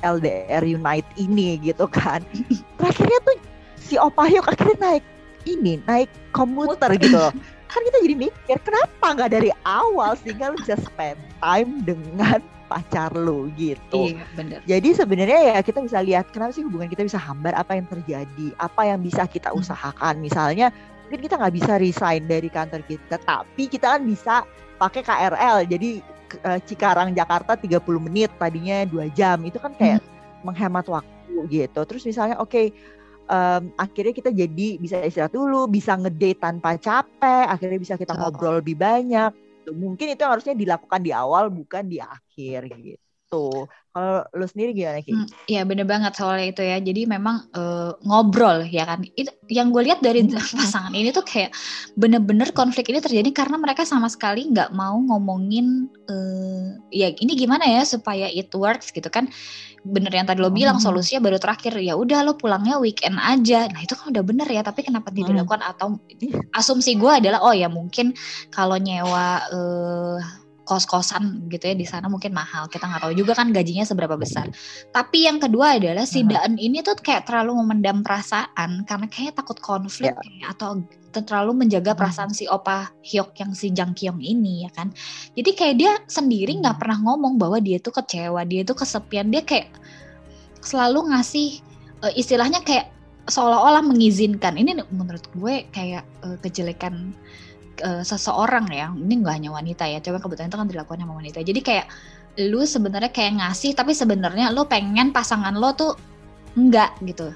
LDR 0.06 0.64
Unite 0.64 1.10
ini 1.18 1.58
gitu 1.60 1.90
kan. 1.90 2.22
Terakhirnya 2.78 3.20
tuh 3.26 3.38
si 3.78 3.98
Opa 3.98 4.30
Hyuk 4.30 4.48
akhirnya 4.48 4.78
naik 4.80 5.04
ini 5.44 5.82
naik 5.84 6.08
komuter 6.32 6.96
gitu 6.96 7.18
loh. 7.20 7.34
kan 7.68 7.82
kita 7.90 8.06
jadi 8.06 8.16
mikir 8.30 8.58
kenapa 8.62 9.06
nggak 9.18 9.32
dari 9.34 9.50
awal 9.66 10.14
sehingga 10.14 10.54
lu 10.54 10.62
bisa 10.62 10.78
spend 10.78 11.18
time 11.42 11.82
dengan 11.82 12.38
pacar 12.70 13.10
lu 13.18 13.50
gitu. 13.58 14.14
Iya 14.14 14.26
bener. 14.38 14.60
Jadi 14.66 14.90
sebenarnya 14.94 15.40
ya 15.54 15.60
kita 15.62 15.82
bisa 15.82 15.98
lihat 16.06 16.30
kenapa 16.30 16.54
sih 16.54 16.62
hubungan 16.66 16.86
kita 16.86 17.02
bisa 17.02 17.18
hambar, 17.18 17.58
apa 17.58 17.74
yang 17.78 17.90
terjadi, 17.90 18.48
apa 18.62 18.82
yang 18.86 19.02
bisa 19.02 19.26
kita 19.26 19.50
Hmm. 19.50 19.62
usahakan. 19.62 20.22
Misalnya 20.22 20.70
mungkin 21.14 21.30
kita 21.30 21.38
nggak 21.38 21.54
bisa 21.54 21.74
resign 21.78 22.26
dari 22.26 22.50
kantor 22.50 22.82
kita, 22.90 23.22
tapi 23.22 23.70
kita 23.70 23.86
kan 23.94 24.02
bisa 24.02 24.42
pakai 24.82 25.06
KRL. 25.06 25.70
Jadi 25.70 26.02
eh, 26.42 26.60
Cikarang 26.66 27.14
Jakarta 27.14 27.54
30 27.54 28.02
menit 28.02 28.34
tadinya 28.42 28.82
dua 28.90 29.06
jam. 29.14 29.38
Itu 29.46 29.62
kan 29.62 29.78
kayak 29.78 30.02
Hmm. 30.02 30.10
menghemat 30.42 30.90
waktu 30.90 31.38
gitu. 31.54 31.82
Terus 31.86 32.02
misalnya 32.10 32.42
oke 32.42 32.74
em, 33.30 33.64
akhirnya 33.78 34.14
kita 34.18 34.30
jadi 34.34 34.82
bisa 34.82 34.98
istirahat 35.06 35.34
dulu, 35.38 35.70
bisa 35.70 35.94
ngedate 35.94 36.42
tanpa 36.42 36.82
capek, 36.82 37.46
akhirnya 37.46 37.78
bisa 37.78 37.94
kita 38.02 38.18
Betul. 38.18 38.22
ngobrol 38.26 38.54
lebih 38.66 38.74
banyak. 38.74 39.30
Mungkin 39.70 40.08
itu 40.18 40.20
yang 40.26 40.34
harusnya 40.34 40.58
dilakukan 40.58 41.02
di 41.06 41.12
awal 41.14 41.54
bukan 41.54 41.86
di 41.88 42.02
akhir 42.02 42.62
gitu. 42.82 43.13
Kalau 43.94 44.26
lu 44.34 44.46
sendiri 44.50 44.72
gimana 44.74 45.00
Ki? 45.06 45.14
Hmm, 45.14 45.28
Iya 45.46 45.62
bener 45.70 45.86
banget 45.86 46.18
soalnya 46.18 46.48
itu 46.50 46.62
ya. 46.66 46.78
Jadi 46.82 47.02
memang 47.06 47.46
eh, 47.54 47.92
ngobrol 48.08 48.66
ya 48.66 48.90
kan. 48.90 49.06
Itu 49.14 49.30
yang 49.54 49.70
gue 49.70 49.84
lihat 49.86 50.00
dari 50.02 50.26
Hmm. 50.26 50.34
pasangan 50.60 50.94
ini 50.96 51.14
tuh 51.14 51.22
kayak 51.22 51.54
bener-bener 51.94 52.50
konflik 52.58 52.90
ini 52.90 52.98
terjadi 53.04 53.30
karena 53.30 53.62
mereka 53.62 53.86
sama 53.86 54.10
sekali 54.10 54.50
nggak 54.50 54.74
mau 54.74 54.98
ngomongin 54.98 55.92
eh, 56.10 56.66
ya 56.90 57.08
ini 57.14 57.38
gimana 57.38 57.66
ya 57.70 57.84
supaya 57.86 58.26
it 58.32 58.50
works 58.58 58.90
gitu 58.90 59.10
kan. 59.14 59.30
Bener 59.86 60.10
yang 60.16 60.26
tadi 60.26 60.40
lo 60.42 60.50
bilang 60.50 60.80
Hmm. 60.80 60.86
solusinya 60.86 61.22
baru 61.30 61.38
terakhir 61.44 61.76
ya 61.78 61.94
udah 62.00 62.24
lo 62.26 62.34
pulangnya 62.40 62.80
weekend 62.82 63.20
aja. 63.22 63.68
Nah 63.70 63.82
itu 63.86 63.94
kan 63.94 64.10
udah 64.16 64.24
bener 64.26 64.48
ya. 64.50 64.66
Tapi 64.66 64.82
kenapa 64.88 65.14
tidak 65.14 65.30
Hmm. 65.30 65.38
dilakukan 65.38 65.62
atau 65.62 65.88
asumsi 66.56 66.96
gue 66.98 67.12
adalah 67.12 67.44
oh 67.46 67.54
ya 67.54 67.68
mungkin 67.70 68.16
kalau 68.50 68.78
nyewa 68.80 69.44
eh, 69.54 70.18
kos-kosan 70.64 71.52
gitu 71.52 71.68
ya 71.68 71.76
di 71.76 71.84
sana 71.84 72.08
mungkin 72.08 72.32
mahal. 72.32 72.72
Kita 72.72 72.88
nggak 72.88 73.04
tahu 73.04 73.14
juga 73.20 73.36
kan 73.36 73.52
gajinya 73.52 73.84
seberapa 73.84 74.16
besar. 74.16 74.48
Tapi 74.96 75.28
yang 75.28 75.38
kedua 75.44 75.78
adalah 75.78 76.08
si. 76.08 76.24
Daan 76.24 76.56
ini 76.56 76.80
tuh 76.80 76.96
kayak 76.96 77.28
terlalu 77.28 77.60
memendam 77.60 78.00
perasaan 78.00 78.88
karena 78.88 79.06
kayaknya 79.12 79.34
takut 79.44 79.60
konflik 79.60 80.16
Ya. 80.16 80.16
kayak, 80.16 80.56
atau 80.56 80.70
terlalu 81.14 81.68
menjaga 81.68 81.94
perasaan 81.94 82.34
si 82.34 82.50
Opa 82.50 82.90
Hyok 83.06 83.38
yang 83.38 83.52
si 83.54 83.70
Jang 83.76 83.94
Kyung 83.94 84.24
ini 84.24 84.66
ya 84.66 84.72
kan. 84.74 84.90
Jadi 85.36 85.52
kayak 85.54 85.76
dia 85.78 85.94
sendiri 86.10 86.58
nggak 86.58 86.80
pernah 86.80 86.98
ngomong 87.04 87.38
bahwa 87.38 87.60
dia 87.62 87.78
tuh 87.78 87.94
kecewa 87.94 88.42
dia 88.48 88.64
tuh 88.66 88.80
kesepian. 88.80 89.30
Dia 89.30 89.44
kayak 89.46 89.70
selalu 90.64 91.12
ngasih 91.14 91.60
eh, 92.08 92.14
istilahnya 92.18 92.64
kayak 92.64 92.90
seolah-olah 93.28 93.84
mengizinkan. 93.84 94.56
Ini 94.56 94.80
menurut 94.90 95.28
gue 95.36 95.68
kayak 95.76 96.04
eh, 96.24 96.38
kejelekan 96.40 97.12
eh, 97.82 98.04
seseorang 98.06 98.70
ya. 98.70 98.94
Ini 98.94 99.14
nggak 99.24 99.34
hanya 99.42 99.50
wanita 99.56 99.84
ya 99.90 99.98
coba 100.04 100.22
kebetulan 100.22 100.50
itu 100.52 100.58
kan 100.60 100.70
dilakukan 100.70 101.00
sama 101.02 101.14
wanita. 101.18 101.40
Jadi 101.42 101.60
kayak 101.64 101.86
lu 102.50 102.66
sebenarnya 102.66 103.14
kayak 103.14 103.38
ngasih 103.42 103.78
tapi 103.78 103.94
sebenarnya 103.94 104.50
lu 104.50 104.66
pengen 104.66 105.14
pasangan 105.14 105.54
lo 105.54 105.74
tuh 105.74 105.94
enggak 106.58 106.94
gitu. 107.06 107.34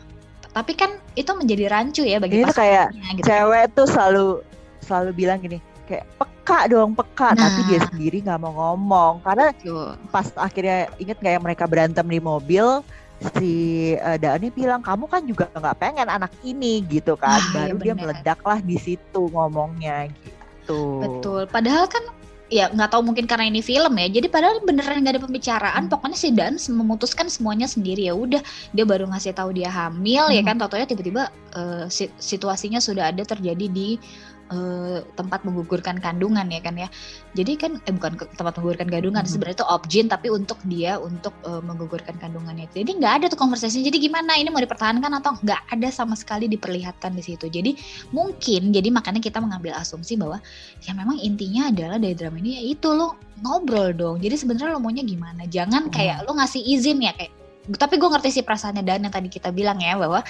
Tapi 0.54 0.74
kan 0.74 0.98
itu 1.14 1.30
menjadi 1.38 1.70
rancu 1.70 2.02
ya 2.02 2.18
bagi 2.18 2.42
Ini 2.42 2.50
kayak 2.50 2.86
gitu 3.22 3.30
Cewek 3.30 3.66
tuh 3.78 3.86
selalu 3.86 4.26
selalu 4.82 5.10
bilang 5.14 5.38
gini, 5.38 5.62
kayak 5.86 6.06
peka 6.18 6.66
dong 6.72 6.98
peka, 6.98 7.36
tapi 7.38 7.60
dia 7.70 7.78
Nah. 7.78 7.88
sendiri 7.92 8.18
nggak 8.26 8.40
mau 8.42 8.54
ngomong. 8.56 9.22
Karena 9.22 9.54
Tuh. 9.62 9.94
pas 10.10 10.26
akhirnya 10.34 10.90
inget 10.98 11.20
kayak 11.22 11.44
mereka 11.46 11.70
berantem 11.70 12.08
di 12.08 12.18
mobil 12.18 12.82
si 13.36 13.52
uh, 13.98 14.14
Daani 14.16 14.54
bilang 14.54 14.80
kamu 14.80 15.06
kan 15.06 15.22
juga 15.26 15.50
nggak 15.52 15.78
pengen 15.78 16.08
anak 16.08 16.30
ini 16.42 16.86
gitu 16.86 17.18
kan 17.18 17.42
Ah, 17.42 17.50
baru 17.50 17.76
dia 17.78 17.94
bener. 17.98 18.14
meledak 18.14 18.40
lah 18.42 18.62
di 18.62 18.78
situ 18.78 19.22
ngomongnya 19.34 20.06
gitu 20.10 21.02
Betul. 21.02 21.48
Padahal 21.48 21.88
kan 21.88 22.04
ya 22.48 22.72
nggak 22.72 22.96
tahu 22.96 23.04
mungkin 23.04 23.28
karena 23.28 23.48
ini 23.48 23.60
film 23.60 23.92
ya. 23.96 24.08
Jadi 24.08 24.28
padahal 24.28 24.60
beneran 24.64 25.00
nggak 25.00 25.16
ada 25.16 25.24
pembicaraan. 25.24 25.84
Hmm. 25.84 25.92
Pokoknya 25.92 26.18
si 26.20 26.30
Dan 26.32 26.60
memutuskan 26.60 27.28
semuanya 27.28 27.66
sendiri 27.66 28.08
ya. 28.08 28.14
Udah 28.14 28.40
dia 28.72 28.86
baru 28.86 29.08
ngasih 29.08 29.32
tahu 29.32 29.56
dia 29.56 29.68
hamil 29.68 30.28
ya 30.28 30.44
Hmm. 30.44 30.48
kan. 30.52 30.56
Totonya 30.60 30.86
tiba-tiba 30.86 31.24
si- 31.88 32.12
situasinya 32.16 32.78
sudah 32.78 33.10
ada 33.10 33.24
terjadi 33.24 33.66
di 33.66 33.98
uh, 34.52 35.00
tempat 35.16 35.44
menggugurkan 35.44 36.00
kandungan 36.00 36.48
ya 36.50 36.60
kan 36.64 36.76
ya. 36.76 36.88
Jadi 37.36 37.54
kan 37.60 37.72
eh 37.84 37.94
bukan 37.94 38.18
tempat 38.36 38.54
menggugurkan 38.60 38.88
kandungan 38.90 39.24
hmm. 39.24 39.32
sebenarnya 39.32 39.58
itu 39.64 39.68
objin 39.68 40.06
tapi 40.08 40.28
untuk 40.32 40.60
dia 40.68 40.98
untuk 40.98 41.34
uh, 41.44 41.62
menggugurkan 41.64 42.16
kandungannya. 42.18 42.68
Jadi 42.72 42.98
nggak 42.98 43.14
ada 43.24 43.26
tuh 43.32 43.40
conversation. 43.40 43.84
Jadi 43.84 43.98
gimana 43.98 44.36
ini 44.40 44.50
mau 44.52 44.62
dipertahankan 44.62 45.12
atau 45.20 45.38
nggak 45.44 45.62
ada 45.74 45.90
sama 45.92 46.16
sekali 46.16 46.48
diperlihatkan 46.52 47.14
di 47.16 47.24
situ. 47.24 47.48
Jadi 47.48 47.76
mungkin 48.12 48.72
jadi 48.72 48.90
makanya 48.92 49.22
kita 49.24 49.44
mengambil 49.44 49.76
asumsi 49.78 50.16
bahwa 50.16 50.40
ya 50.84 50.92
memang 50.96 51.20
intinya 51.20 51.70
adalah 51.70 51.98
dari 52.00 52.16
drama 52.16 52.40
ini 52.40 52.60
ya 52.60 52.64
itu 52.74 52.90
lo 52.92 53.20
ngobrol 53.44 53.94
dong. 53.94 54.18
Jadi 54.24 54.36
sebenarnya 54.36 54.76
lo 54.76 54.82
maunya 54.82 55.04
gimana? 55.06 55.46
Jangan 55.46 55.94
kayak 55.94 56.26
lo 56.26 56.36
ngasih 56.38 56.62
izin 56.64 57.04
ya 57.04 57.14
kayak 57.14 57.38
tapi 57.76 58.00
gue 58.00 58.08
ngerti 58.08 58.40
sih 58.40 58.44
perasaannya 58.48 58.80
Dan 58.80 59.04
yang 59.04 59.12
tadi 59.12 59.28
kita 59.28 59.52
bilang 59.52 59.84
ya 59.84 60.00
bahwa 60.00 60.24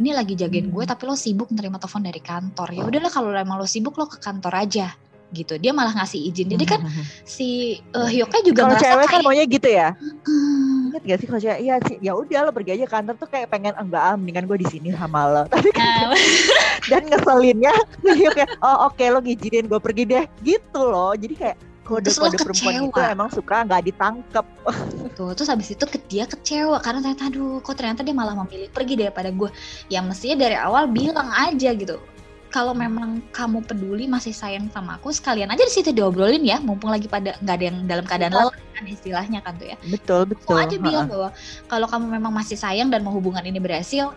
ini 0.00 0.16
lagi 0.16 0.32
jagain 0.32 0.72
hmm. 0.72 0.74
gue 0.74 0.84
tapi 0.88 1.04
lo 1.04 1.12
sibuk 1.12 1.52
nerima 1.52 1.76
telepon 1.76 2.00
dari 2.00 2.20
kantor. 2.24 2.68
Ya 2.72 2.82
udahlah 2.88 3.12
kalau 3.12 3.28
emang 3.36 3.60
lo 3.60 3.68
sibuk 3.68 4.00
lo 4.00 4.08
ke 4.08 4.16
kantor 4.16 4.56
aja. 4.56 4.96
Gitu. 5.30 5.60
Dia 5.62 5.70
malah 5.70 5.94
ngasih 5.94 6.18
izin. 6.32 6.50
Jadi 6.50 6.64
kan 6.66 6.80
hmm. 6.82 7.04
si 7.22 7.78
uh, 7.94 8.08
Hyoka 8.08 8.42
juga 8.42 8.66
kalau 8.66 8.80
cewek 8.80 9.06
kan 9.06 9.20
maunya 9.22 9.44
gitu 9.46 9.68
ya? 9.68 9.94
Hmm. 10.26 10.90
inget 10.90 11.02
gak 11.06 11.18
sih 11.22 11.26
kalau 11.28 11.40
cewek? 11.44 11.60
Iya 11.62 11.74
sih. 11.86 11.96
Ya 12.02 12.12
udah 12.16 12.48
lo 12.48 12.50
pergi 12.50 12.80
aja 12.80 12.86
kantor 12.88 13.14
tuh 13.20 13.28
kayak 13.28 13.46
pengen 13.52 13.76
enggak 13.76 14.02
ah 14.02 14.16
mendingan 14.16 14.48
gue 14.48 14.58
di 14.64 14.68
sini 14.72 14.88
sama 14.96 15.28
lo. 15.28 15.42
Tapi 15.52 15.70
kan, 15.70 16.16
dan 16.90 17.06
ngeselinnya 17.06 17.74
Hyoka 18.18 18.44
oh 18.64 18.90
oke 18.90 18.96
okay, 18.96 19.12
lo 19.12 19.20
ngizinin 19.20 19.68
gue 19.68 19.78
pergi 19.78 20.02
deh. 20.08 20.24
Gitu 20.40 20.80
loh. 20.80 21.12
Jadi 21.14 21.36
kayak 21.36 21.69
kode-kode 21.90 22.36
perempuan 22.38 22.86
itu 22.86 23.00
emang 23.02 23.28
suka 23.34 23.66
nggak 23.66 23.82
ditangkep. 23.90 24.46
Tuh, 25.18 25.34
terus 25.34 25.50
habis 25.50 25.74
itu 25.74 25.84
dia 26.06 26.24
kecewa 26.30 26.78
karena 26.78 27.02
ternyata 27.02 27.26
aduh 27.26 27.58
kok 27.58 27.74
ternyata 27.74 28.06
dia 28.06 28.14
malah 28.14 28.38
memilih 28.38 28.70
pergi 28.70 28.94
daripada 28.94 29.34
gue. 29.34 29.50
Ya 29.90 29.98
mestinya 30.00 30.46
dari 30.46 30.54
awal 30.54 30.86
bilang 30.86 31.28
aja 31.34 31.74
gitu. 31.74 31.98
Kalau 32.50 32.74
memang 32.74 33.22
kamu 33.30 33.62
peduli 33.62 34.10
masih 34.10 34.34
sayang 34.34 34.66
sama 34.74 34.98
aku 34.98 35.14
sekalian 35.14 35.54
aja 35.54 35.62
di 35.62 35.70
situ 35.70 35.94
diobrolin 35.94 36.42
ya 36.42 36.58
mumpung 36.58 36.90
lagi 36.90 37.06
pada 37.06 37.38
nggak 37.38 37.54
ada 37.54 37.64
yang 37.70 37.78
dalam 37.86 38.04
keadaan 38.06 38.32
lelah 38.34 38.54
kan 38.74 38.84
istilahnya 38.90 39.38
kan 39.42 39.54
tuh 39.58 39.70
ya. 39.70 39.76
Betul 39.86 40.30
betul. 40.30 40.58
Mau 40.58 40.62
aja 40.62 40.76
bilang 40.78 41.06
bahwa 41.06 41.30
kalau 41.70 41.86
kamu 41.86 42.06
memang 42.18 42.32
masih 42.34 42.58
sayang 42.58 42.90
dan 42.90 43.06
mau 43.06 43.14
hubungan 43.14 43.42
ini 43.46 43.62
berhasil, 43.62 44.10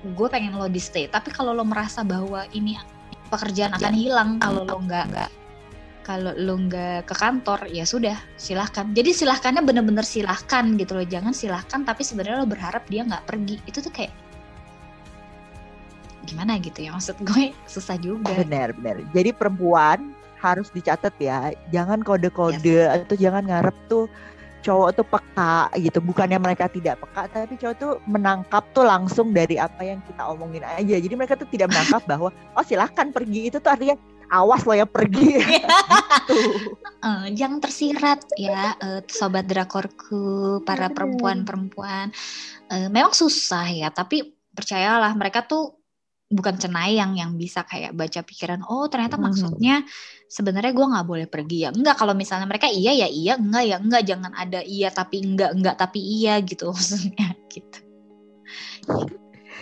gue 0.00 0.28
pengen 0.32 0.56
lo 0.56 0.64
di 0.64 0.80
stay. 0.80 1.12
Tapi 1.12 1.28
kalau 1.28 1.52
lo 1.52 1.64
merasa 1.64 2.00
bahwa 2.00 2.48
ini 2.56 2.80
pekerjaan 3.28 3.76
akan 3.76 3.92
hilang 3.92 4.28
kalau 4.40 4.64
lo 4.64 4.80
nggak 4.80 5.43
kalau 6.04 6.36
lo 6.36 6.60
nggak 6.60 7.08
ke 7.08 7.14
kantor 7.16 7.64
ya 7.72 7.88
sudah 7.88 8.14
silahkan. 8.36 8.92
Jadi 8.92 9.10
silahkannya 9.16 9.64
bener-bener 9.64 10.04
silahkan 10.04 10.68
gitu 10.76 11.00
loh. 11.00 11.06
Jangan 11.08 11.32
silahkan 11.32 11.80
tapi 11.82 12.04
sebenarnya 12.04 12.44
lo 12.44 12.48
berharap 12.48 12.84
dia 12.92 13.02
nggak 13.08 13.24
pergi. 13.24 13.56
Itu 13.64 13.80
tuh 13.80 13.90
kayak 13.90 14.12
gimana 16.24 16.56
gitu 16.58 16.80
ya 16.80 16.90
maksud 16.96 17.20
gue? 17.20 17.52
Susah 17.70 18.00
juga. 18.00 18.32
Benar 18.34 18.72
benar 18.74 19.04
jadi 19.12 19.30
perempuan 19.36 20.16
harus 20.40 20.68
dicatat 20.72 21.14
ya 21.16 21.56
jangan 21.72 22.04
kode-kode 22.04 22.84
yes. 22.84 23.08
atau 23.08 23.16
jangan 23.16 23.48
ngarep 23.48 23.76
tuh 23.88 24.12
cowok 24.64 24.96
tuh 24.96 25.04
peka 25.04 25.68
gitu. 25.76 26.00
Bukannya 26.00 26.40
mereka 26.40 26.72
tidak 26.72 26.96
peka 27.04 27.28
tapi 27.28 27.60
cowok 27.60 27.76
tuh 27.76 27.92
menangkap 28.08 28.64
tuh 28.72 28.88
langsung 28.88 29.36
dari 29.36 29.60
apa 29.60 29.84
yang 29.84 30.00
kita 30.08 30.24
omongin 30.24 30.64
aja. 30.64 30.96
Jadi 30.96 31.12
mereka 31.12 31.36
tuh 31.36 31.48
tidak 31.52 31.68
menangkap 31.68 32.02
bahwa 32.08 32.28
oh 32.32 32.64
silahkan 32.64 33.12
pergi. 33.12 33.52
Itu 33.52 33.60
tuh 33.60 33.76
artinya 33.76 33.96
awas 34.30 34.64
lo 34.64 34.72
ya 34.72 34.86
pergi 34.88 35.38
gitu. 35.40 35.68
uh, 37.04 37.26
jangan 37.32 37.58
tersirat 37.60 38.20
ya 38.38 38.76
uh, 38.78 39.00
sobat 39.08 39.48
drakorku 39.48 40.60
para 40.64 40.88
perempuan-perempuan 40.92 42.12
uh, 42.70 42.88
memang 42.88 43.12
susah 43.12 43.68
ya 43.68 43.88
tapi 43.92 44.34
percayalah 44.54 45.12
mereka 45.18 45.44
tuh 45.44 45.76
bukan 46.34 46.56
cenayang 46.56 47.14
yang 47.14 47.36
bisa 47.36 47.62
kayak 47.68 47.92
baca 47.92 48.24
pikiran 48.24 48.64
oh 48.66 48.88
ternyata 48.88 49.20
hmm. 49.20 49.24
maksudnya 49.28 49.84
sebenarnya 50.26 50.72
gue 50.72 50.86
nggak 50.88 51.06
boleh 51.06 51.26
pergi 51.28 51.68
ya 51.68 51.70
enggak 51.70 52.00
kalau 52.00 52.16
misalnya 52.16 52.48
mereka 52.48 52.66
iya 52.66 52.96
ya 52.96 53.08
iya 53.08 53.36
enggak 53.36 53.64
ya 53.68 53.76
enggak 53.78 54.02
jangan 54.02 54.32
ada 54.34 54.60
iya 54.64 54.88
tapi 54.90 55.22
enggak 55.22 55.52
enggak 55.54 55.76
tapi 55.78 56.00
iya 56.00 56.40
gitu 56.42 56.70
maksudnya 56.74 57.36
gitu 57.52 57.78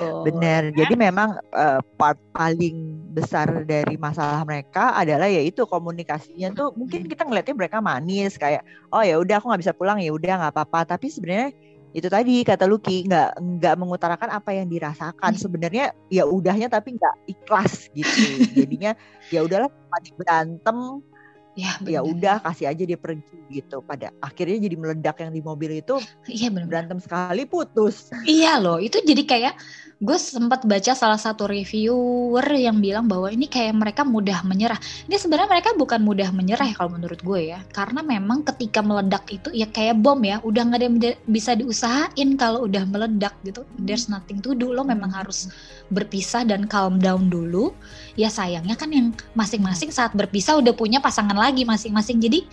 Oh, 0.00 0.24
Benar. 0.24 0.72
Ya. 0.72 0.84
Jadi 0.84 0.94
memang 0.96 1.36
uh, 1.52 1.80
part 2.00 2.18
paling 2.32 2.91
besar 3.12 3.68
dari 3.68 4.00
masalah 4.00 4.42
mereka 4.48 4.96
adalah 4.96 5.28
yaitu 5.28 5.68
komunikasinya 5.68 6.50
tuh 6.56 6.72
mungkin 6.72 7.04
kita 7.04 7.28
ngeliatnya 7.28 7.52
mereka 7.52 7.78
manis 7.84 8.40
kayak 8.40 8.64
oh 8.88 9.04
ya 9.04 9.20
udah 9.20 9.36
aku 9.38 9.52
nggak 9.52 9.62
bisa 9.62 9.76
pulang 9.76 10.00
ya 10.00 10.10
udah 10.10 10.40
nggak 10.40 10.52
apa-apa. 10.56 10.96
Tapi 10.96 11.12
sebenarnya 11.12 11.52
itu 11.92 12.08
tadi 12.08 12.40
kata 12.40 12.64
Lucky 12.64 13.04
nggak 13.04 13.36
nggak 13.36 13.74
mengutarakan 13.76 14.30
apa 14.32 14.50
yang 14.56 14.66
dirasakan. 14.72 15.36
Sebenarnya 15.36 15.92
ya 16.08 16.24
udahnya 16.24 16.72
tapi 16.72 16.96
nggak 16.96 17.14
ikhlas 17.28 17.92
gitu. 17.92 18.20
Jadinya 18.58 18.96
ya 19.28 19.44
udahlah 19.44 19.68
berantem 20.16 21.04
ya 21.52 21.76
ya 21.84 22.00
udah 22.00 22.40
kasih 22.40 22.72
aja 22.72 22.82
dia 22.88 22.96
pergi 22.96 23.22
gitu 23.52 23.84
pada 23.84 24.08
akhirnya 24.24 24.56
jadi 24.64 24.76
meledak 24.80 25.20
yang 25.20 25.32
di 25.36 25.44
mobil 25.44 25.84
itu 25.84 26.00
iya 26.40 26.48
bener. 26.48 26.68
berantem 26.68 26.98
sekali 26.98 27.44
putus 27.44 28.08
iya 28.24 28.56
loh 28.56 28.80
itu 28.80 28.96
jadi 29.04 29.22
kayak 29.28 29.54
gue 30.02 30.18
sempat 30.18 30.66
baca 30.66 30.98
salah 30.98 31.14
satu 31.14 31.46
reviewer 31.46 32.42
yang 32.58 32.82
bilang 32.82 33.06
bahwa 33.06 33.30
ini 33.30 33.46
kayak 33.46 33.70
mereka 33.78 34.02
mudah 34.02 34.42
menyerah. 34.42 34.74
Ini 35.06 35.14
sebenarnya 35.14 35.46
mereka 35.46 35.70
bukan 35.78 36.02
mudah 36.02 36.26
menyerah 36.34 36.66
ya 36.66 36.74
kalau 36.74 36.90
menurut 36.98 37.22
gue 37.22 37.54
ya, 37.54 37.62
karena 37.70 38.02
memang 38.02 38.42
ketika 38.42 38.82
meledak 38.82 39.22
itu 39.30 39.54
ya 39.54 39.70
kayak 39.70 40.02
bom 40.02 40.18
ya, 40.26 40.42
udah 40.42 40.62
nggak 40.66 40.78
ada 40.82 40.86
yang 40.90 40.98
bisa 41.30 41.54
diusahain 41.54 42.34
kalau 42.34 42.66
udah 42.66 42.82
meledak 42.82 43.38
gitu. 43.46 43.62
There's 43.78 44.10
nothing 44.10 44.42
to 44.42 44.58
do, 44.58 44.74
lo 44.74 44.82
memang 44.82 45.14
harus 45.14 45.46
berpisah 45.90 46.46
dan 46.46 46.68
calm 46.70 47.02
down 47.02 47.32
dulu. 47.32 47.74
Ya 48.14 48.28
sayangnya 48.28 48.76
kan 48.76 48.92
yang 48.92 49.16
masing-masing 49.34 49.90
saat 49.90 50.12
berpisah 50.12 50.60
udah 50.60 50.76
punya 50.76 51.00
pasangan 51.00 51.34
lagi 51.34 51.64
masing-masing, 51.66 52.20
jadi 52.20 52.44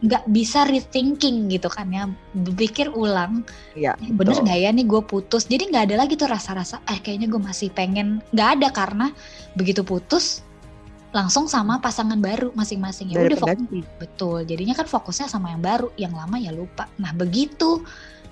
nggak 0.00 0.32
bisa 0.32 0.64
rethinking 0.64 1.52
gitu 1.52 1.68
kan 1.68 1.92
ya. 1.92 2.08
Berpikir 2.32 2.88
ulang 2.88 3.44
ya, 3.76 3.92
bener 4.00 4.40
nggak 4.40 4.58
ya 4.58 4.70
nih 4.72 4.86
gue 4.88 5.02
putus? 5.04 5.44
Jadi 5.44 5.68
nggak 5.68 5.92
ada 5.92 5.96
lagi 6.06 6.16
tuh 6.16 6.30
rasa-rasa 6.30 6.80
eh 6.88 6.96
kayaknya 7.02 7.28
gue 7.28 7.40
masih 7.42 7.68
pengen. 7.68 8.24
Nggak 8.32 8.48
ada 8.56 8.68
karena 8.72 9.06
begitu 9.52 9.84
putus 9.84 10.40
langsung 11.10 11.50
sama 11.50 11.82
pasangan 11.82 12.16
baru 12.22 12.54
masing-masing. 12.54 13.12
Ya 13.12 13.20
udah 13.20 13.38
fokus 13.38 13.84
betul 13.98 14.46
jadinya 14.46 14.78
kan 14.78 14.86
fokusnya 14.86 15.26
sama 15.26 15.52
yang 15.52 15.62
baru 15.62 15.90
yang 15.98 16.14
lama 16.14 16.38
ya 16.38 16.54
lupa. 16.54 16.86
Nah 16.96 17.10
begitu 17.12 17.82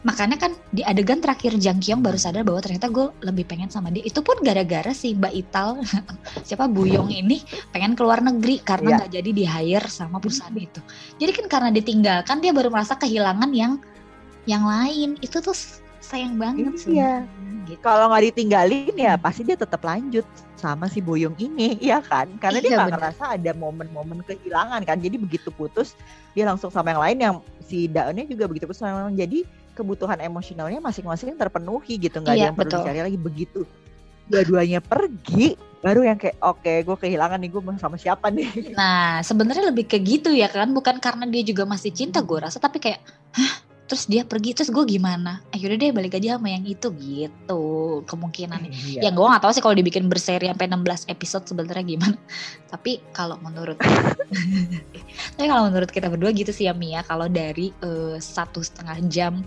makanya 0.07 0.39
kan 0.39 0.53
di 0.71 0.87
adegan 0.87 1.19
terakhir 1.19 1.59
Jang 1.59 1.83
Kyung 1.83 2.07
baru 2.07 2.15
sadar 2.15 2.47
bahwa 2.47 2.63
ternyata 2.63 2.87
gue 2.87 3.11
lebih 3.27 3.51
pengen 3.51 3.67
sama 3.67 3.91
dia 3.91 4.07
itu 4.07 4.23
pun 4.23 4.39
gara-gara 4.47 4.95
si 4.95 5.19
Mbak 5.19 5.35
Ital 5.35 5.83
siapa 6.47 6.71
Buyong 6.71 7.11
ini 7.11 7.43
pengen 7.75 7.99
keluar 7.99 8.23
negeri 8.23 8.63
karena 8.63 8.87
iya. 8.87 8.97
nggak 9.03 9.11
yeah. 9.11 9.19
jadi 9.19 9.31
di 9.35 9.45
hire 9.45 9.87
sama 9.91 10.23
perusahaan 10.23 10.55
itu 10.55 10.79
jadi 11.19 11.33
kan 11.35 11.47
karena 11.51 11.71
ditinggalkan 11.75 12.39
dia 12.39 12.55
baru 12.55 12.71
merasa 12.71 12.95
kehilangan 12.95 13.51
yang 13.51 13.83
yang 14.47 14.63
lain 14.63 15.19
itu 15.19 15.43
tuh 15.43 15.57
sayang 15.99 16.39
banget 16.41 16.73
sih 16.79 16.97
iya. 16.97 17.27
gitu. 17.67 17.83
kalau 17.83 18.09
nggak 18.09 18.33
ditinggalin 18.33 18.95
ya 18.97 19.19
pasti 19.21 19.45
dia 19.45 19.59
tetap 19.59 19.83
lanjut 19.85 20.25
sama 20.57 20.87
si 20.87 21.03
Boyong 21.03 21.37
ini 21.37 21.77
ya 21.91 21.99
kan 22.01 22.31
karena 22.39 22.59
iya, 22.63 22.65
dia 22.65 22.77
nggak 22.81 22.95
ngerasa 22.97 23.25
ada 23.35 23.53
momen-momen 23.53 24.23
kehilangan 24.25 24.81
kan 24.89 24.97
jadi 25.03 25.19
begitu 25.19 25.51
putus 25.51 25.99
dia 26.33 26.47
langsung 26.47 26.71
sama 26.71 26.95
yang 26.95 27.03
lain 27.03 27.19
yang 27.19 27.35
si 27.67 27.91
Daunnya 27.91 28.25
juga 28.25 28.49
begitu 28.49 28.65
putus 28.65 28.81
sama 28.81 29.11
yang 29.13 29.29
jadi 29.29 29.45
kebutuhan 29.79 30.19
emosionalnya 30.19 30.83
masing-masing 30.83 31.39
terpenuhi 31.39 31.95
gitu. 32.03 32.19
Nggak 32.19 32.35
iya, 32.35 32.43
ada 32.43 32.49
yang 32.51 32.57
betul. 32.59 32.71
perlu 32.75 32.83
dicari 32.83 33.01
lagi. 33.07 33.19
Begitu 33.19 33.61
dua-duanya 34.29 34.85
pergi 34.85 35.57
baru 35.79 36.05
yang 36.05 36.19
kayak 36.21 36.37
oke 36.45 36.61
okay, 36.61 36.85
gue 36.85 36.97
kehilangan 37.01 37.39
nih 37.41 37.51
gue 37.55 37.63
sama 37.79 37.97
siapa 37.97 38.29
nih? 38.29 38.75
Nah 38.75 39.23
sebenarnya 39.23 39.71
lebih 39.71 39.87
ke 39.87 40.03
gitu 40.03 40.35
ya 40.35 40.51
kan. 40.51 40.69
Bukan 40.75 40.99
karena 40.99 41.25
dia 41.31 41.43
juga 41.47 41.63
masih 41.63 41.95
cinta 41.95 42.19
gue 42.21 42.39
rasa. 42.39 42.59
Tapi 42.59 42.83
kayak 42.83 43.01
hah 43.39 43.68
terus 43.89 44.05
dia 44.05 44.21
pergi 44.23 44.53
terus 44.53 44.69
gue 44.69 44.85
gimana? 44.85 45.41
Akhirnya 45.49 45.89
deh 45.89 45.93
balik 45.97 46.21
aja 46.21 46.37
sama 46.37 46.53
yang 46.53 46.69
itu 46.69 46.93
gitu 47.01 47.63
kemungkinan 48.05 48.69
iya. 48.69 49.09
yang 49.09 49.17
gue 49.17 49.25
gak 49.25 49.41
tahu 49.41 49.53
sih 49.57 49.65
kalau 49.65 49.73
dibikin 49.73 50.13
berseri 50.13 50.53
sampai 50.53 50.69
16 50.69 51.09
episode 51.09 51.45
sebenarnya 51.49 51.85
gimana. 51.97 52.19
Tapi 52.73 53.01
kalau 53.17 53.41
menurut 53.41 53.81
tapi 55.41 55.47
kalau 55.49 55.73
menurut 55.73 55.89
kita 55.89 56.13
berdua 56.13 56.37
gitu 56.37 56.53
sih 56.53 56.69
ya 56.69 56.77
Mia 56.77 57.01
kalau 57.01 57.33
dari 57.33 57.73
uh, 57.81 58.21
satu 58.21 58.61
setengah 58.61 59.01
jam 59.09 59.41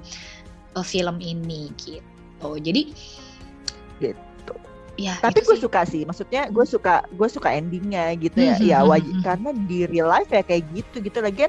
uh, 0.73 0.81
film 0.81 1.21
ini 1.21 1.69
gitu. 1.77 2.49
Jadi 2.57 2.97
gitu. 4.01 4.53
Ya 4.97 5.21
tapi 5.21 5.45
gue 5.45 5.57
suka 5.61 5.85
sih 5.85 6.01
maksudnya 6.01 6.49
gue 6.49 6.65
suka 6.65 7.05
gue 7.13 7.29
suka 7.29 7.53
endingnya 7.53 8.17
gitu 8.17 8.41
ya. 8.41 8.57
Ya 8.57 8.79
wajib 8.81 9.21
karena 9.21 9.53
di 9.69 9.85
real 9.85 10.09
life 10.09 10.33
ya 10.33 10.41
kayak 10.41 10.65
gitu 10.73 10.97
gitu. 11.05 11.21
Lagi 11.21 11.45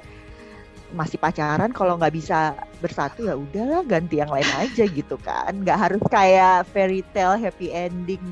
masih 0.92 1.16
pacaran 1.16 1.72
kalau 1.72 1.96
nggak 1.96 2.14
bisa 2.14 2.56
bersatu 2.84 3.26
ya 3.26 3.34
udahlah 3.36 3.82
ganti 3.84 4.20
yang 4.20 4.28
lain 4.28 4.48
aja 4.60 4.84
gitu 4.84 5.16
kan 5.20 5.52
nggak 5.64 5.78
harus 5.78 6.02
kayak 6.12 6.68
fairy 6.70 7.00
tale 7.16 7.40
happy 7.40 7.72
ending 7.72 8.22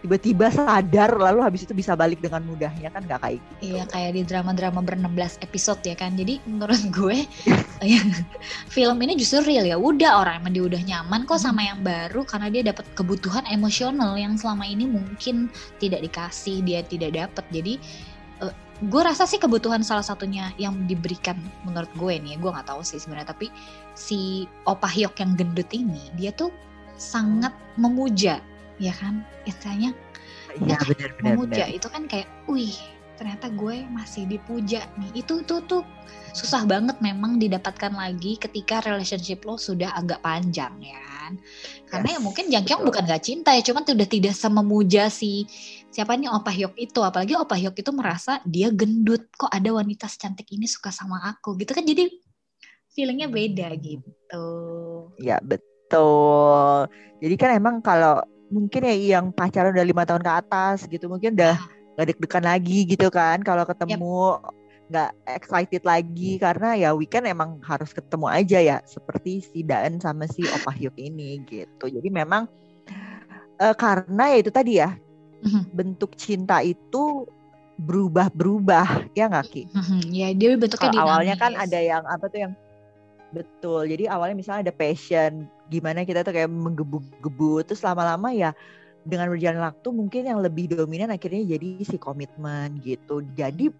tiba-tiba 0.00 0.48
sadar 0.48 1.12
lalu 1.12 1.44
habis 1.44 1.68
itu 1.68 1.76
bisa 1.76 1.92
balik 1.92 2.24
dengan 2.24 2.40
mudahnya 2.48 2.88
kan 2.88 3.04
nggak 3.04 3.20
kayak 3.20 3.36
gitu. 3.36 3.76
Iya 3.76 3.84
kayak 3.92 4.10
di 4.16 4.22
drama-drama 4.24 4.80
ber-16 4.80 5.44
episode 5.44 5.80
ya 5.84 5.92
kan. 5.92 6.16
Jadi 6.16 6.40
menurut 6.48 6.80
gue 6.88 7.28
ya, 7.92 8.00
film 8.72 8.96
ini 9.04 9.20
justru 9.20 9.44
real 9.44 9.68
ya. 9.68 9.76
Udah 9.76 10.24
orang 10.24 10.40
emang 10.40 10.52
dia 10.56 10.64
udah 10.64 10.80
nyaman 10.80 11.28
kok 11.28 11.40
sama 11.40 11.68
yang 11.68 11.84
baru 11.84 12.24
karena 12.24 12.48
dia 12.48 12.62
dapat 12.72 12.88
kebutuhan 12.96 13.44
emosional 13.52 14.16
yang 14.16 14.40
selama 14.40 14.64
ini 14.64 14.88
mungkin 14.88 15.52
tidak 15.76 16.00
dikasih, 16.08 16.64
dia 16.64 16.80
tidak 16.80 17.12
dapat. 17.12 17.44
Jadi 17.52 17.76
gue 18.80 19.02
rasa 19.04 19.28
sih 19.28 19.36
kebutuhan 19.36 19.84
salah 19.84 20.00
satunya 20.00 20.56
yang 20.56 20.88
diberikan 20.88 21.36
menurut 21.68 21.92
gue 22.00 22.16
nih 22.16 22.40
gue 22.40 22.48
nggak 22.48 22.64
tahu 22.64 22.80
sih 22.80 22.96
sebenarnya 22.96 23.36
tapi 23.36 23.52
si 23.92 24.48
opa 24.64 24.88
Hyok 24.88 25.20
yang 25.20 25.36
gendut 25.36 25.68
ini 25.76 26.08
dia 26.16 26.32
tuh 26.32 26.48
sangat 26.96 27.52
memuja 27.76 28.40
ya 28.80 28.92
kan 28.96 29.20
istilahnya 29.44 29.92
Iya 30.56 30.80
benar 30.82 31.10
benar. 31.20 31.36
memuja 31.36 31.64
benar. 31.68 31.76
itu 31.76 31.86
kan 31.92 32.02
kayak 32.08 32.28
wih 32.48 32.74
ternyata 33.20 33.52
gue 33.52 33.84
masih 33.92 34.24
dipuja 34.24 34.88
nih 34.96 35.20
itu 35.20 35.44
itu 35.44 35.60
tuh 35.68 35.84
susah 36.32 36.64
banget 36.64 36.96
memang 37.04 37.36
didapatkan 37.36 37.92
lagi 37.92 38.40
ketika 38.40 38.80
relationship 38.80 39.44
lo 39.44 39.60
sudah 39.60 39.92
agak 39.92 40.24
panjang 40.24 40.72
ya 40.80 40.96
kan 40.96 41.32
karena 41.92 42.16
ya 42.16 42.18
Yes, 42.18 42.24
mungkin 42.24 42.44
Jang 42.48 42.64
Kyung 42.64 42.80
betul. 42.80 42.88
bukan 42.96 43.04
gak 43.12 43.22
cinta 43.22 43.50
ya 43.52 43.62
cuman 43.62 43.82
udah 43.84 44.08
tidak 44.08 44.34
sememuja 44.34 45.12
si 45.12 45.44
siapa 45.90 46.14
nih 46.14 46.30
Opa 46.30 46.50
Hyuk 46.54 46.74
itu? 46.78 47.02
Apalagi 47.02 47.34
Opa 47.34 47.58
Hyuk 47.58 47.74
itu 47.74 47.90
merasa 47.90 48.38
dia 48.46 48.70
gendut. 48.70 49.26
Kok 49.34 49.50
ada 49.50 49.70
wanita 49.74 50.06
secantik 50.06 50.46
ini 50.54 50.64
suka 50.70 50.94
sama 50.94 51.18
aku? 51.26 51.58
Gitu 51.58 51.74
kan? 51.74 51.82
Jadi 51.82 52.06
feelingnya 52.94 53.28
beda 53.30 53.68
gitu. 53.78 54.46
Ya 55.18 55.42
betul. 55.42 56.86
Jadi 57.18 57.34
kan 57.36 57.50
emang 57.58 57.82
kalau 57.82 58.22
mungkin 58.50 58.82
ya 58.86 59.18
yang 59.18 59.30
pacaran 59.30 59.74
udah 59.74 59.86
lima 59.86 60.02
tahun 60.02 60.26
ke 60.26 60.32
atas 60.32 60.90
gitu 60.90 61.06
mungkin 61.06 61.38
udah 61.38 61.54
nggak 61.94 62.06
deg-degan 62.10 62.44
lagi 62.50 62.78
gitu 62.82 63.06
kan 63.06 63.38
kalau 63.46 63.62
ketemu 63.62 64.38
nggak 64.90 65.10
excited 65.26 65.82
lagi. 65.82 66.38
Karena 66.38 66.78
ya 66.78 66.90
weekend 66.94 67.26
emang 67.26 67.58
harus 67.66 67.90
ketemu 67.90 68.26
aja 68.30 68.58
ya 68.62 68.76
seperti 68.86 69.42
si 69.42 69.66
Daan 69.66 69.98
sama 69.98 70.30
si 70.30 70.46
Opa 70.46 70.70
Hyuk 70.70 70.94
ini 70.98 71.42
gitu. 71.50 71.90
Jadi 71.90 72.08
memang 72.10 72.46
eh, 73.58 73.74
karena 73.74 74.34
ya 74.34 74.38
itu 74.38 74.50
tadi 74.50 74.78
ya 74.78 74.94
Mhm. 75.40 75.62
bentuk 75.72 76.12
cinta 76.16 76.60
itu 76.60 77.24
berubah-berubah 77.80 79.08
ya 79.16 79.32
nggak 79.32 79.46
Ki? 79.48 79.62
ya 80.12 80.28
dia 80.36 80.52
bentuknya 80.60 80.92
Kalau 80.92 81.04
awalnya 81.08 81.34
kan 81.40 81.56
dinamis. 81.56 81.64
ada 81.64 81.78
yang 81.80 82.04
apa 82.04 82.24
tuh 82.28 82.40
yang 82.44 82.52
betul. 83.30 83.82
Jadi 83.88 84.04
awalnya 84.10 84.36
misalnya 84.36 84.68
ada 84.68 84.74
passion, 84.74 85.46
gimana 85.70 86.04
kita 86.04 86.20
tuh 86.20 86.34
kayak 86.34 86.50
menggebu-gebu 86.50 87.64
terus 87.64 87.80
lama-lama 87.80 88.34
ya 88.34 88.52
dengan 89.00 89.32
berjalan 89.32 89.64
waktu 89.64 89.88
mungkin 89.96 90.22
yang 90.28 90.38
lebih 90.44 90.68
dominan 90.68 91.08
akhirnya 91.08 91.56
jadi 91.56 91.80
si 91.88 91.96
komitmen 91.96 92.82
gitu. 92.84 93.24
Jadi 93.32 93.72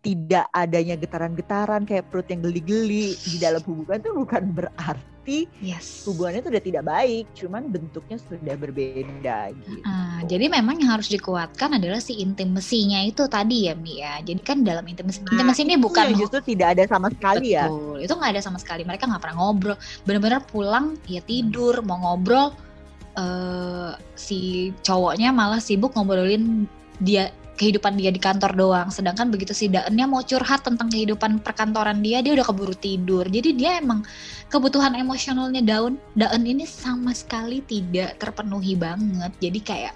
tidak 0.00 0.48
adanya 0.56 0.96
getaran-getaran 0.96 1.84
kayak 1.84 2.08
perut 2.08 2.24
yang 2.32 2.40
geli-geli 2.40 3.12
di 3.20 3.36
dalam 3.36 3.60
hubungan 3.68 4.00
tuh 4.00 4.16
bukan 4.16 4.48
berarti 4.56 5.44
yes 5.60 6.08
hubungannya 6.08 6.40
tuh 6.40 6.50
udah 6.56 6.64
tidak 6.64 6.84
baik, 6.88 7.24
cuman 7.36 7.68
bentuknya 7.68 8.16
sudah 8.16 8.56
berbeda 8.56 9.52
gitu. 9.52 9.84
Ah, 9.84 10.24
jadi 10.24 10.48
memang 10.48 10.80
yang 10.80 10.96
harus 10.96 11.12
dikuatkan 11.12 11.76
adalah 11.76 12.00
si 12.00 12.16
intimasinya 12.16 13.04
itu 13.04 13.28
tadi 13.28 13.68
ya 13.68 13.76
Mi 13.76 14.00
ya. 14.00 14.24
Jadi 14.24 14.40
kan 14.40 14.64
dalam 14.64 14.88
intimasi, 14.88 15.20
Nah, 15.20 15.36
intimasi 15.36 15.60
ini 15.68 15.76
Itu 15.76 15.84
bukan 15.84 16.04
yang 16.08 16.20
justru 16.24 16.40
tidak 16.56 16.80
ada 16.80 16.84
sama 16.88 17.12
sekali 17.12 17.52
ya. 17.52 17.68
betul. 17.68 17.96
Itu 18.00 18.12
nggak 18.16 18.32
ada 18.32 18.42
sama 18.42 18.58
sekali. 18.58 18.82
Mereka 18.88 19.04
nggak 19.04 19.22
pernah 19.22 19.36
ngobrol. 19.36 19.76
Benar-benar 20.08 20.40
pulang 20.48 20.96
ya 21.04 21.20
tidur, 21.20 21.84
mau 21.84 22.00
ngobrol 22.00 22.56
eh 23.18 23.92
si 24.14 24.70
cowoknya 24.86 25.34
malah 25.34 25.58
sibuk 25.58 25.92
ngobrolin 25.98 26.70
dia 27.02 27.34
kehidupan 27.60 28.00
dia 28.00 28.08
di 28.08 28.16
kantor 28.16 28.56
doang. 28.56 28.88
Sedangkan 28.88 29.28
begitu 29.28 29.52
si 29.52 29.68
Daennya 29.68 30.08
mau 30.08 30.24
curhat 30.24 30.64
tentang 30.64 30.88
kehidupan 30.88 31.44
perkantoran 31.44 32.00
dia, 32.00 32.24
dia 32.24 32.32
udah 32.32 32.48
keburu 32.48 32.72
tidur. 32.72 33.28
Jadi 33.28 33.52
dia 33.52 33.76
emang 33.76 34.00
kebutuhan 34.48 34.96
emosionalnya 34.96 35.60
Daun 35.60 36.00
Daen 36.16 36.48
ini 36.48 36.64
sama 36.64 37.12
sekali 37.12 37.60
tidak 37.68 38.16
terpenuhi 38.16 38.80
banget. 38.80 39.36
Jadi 39.44 39.60
kayak 39.60 39.94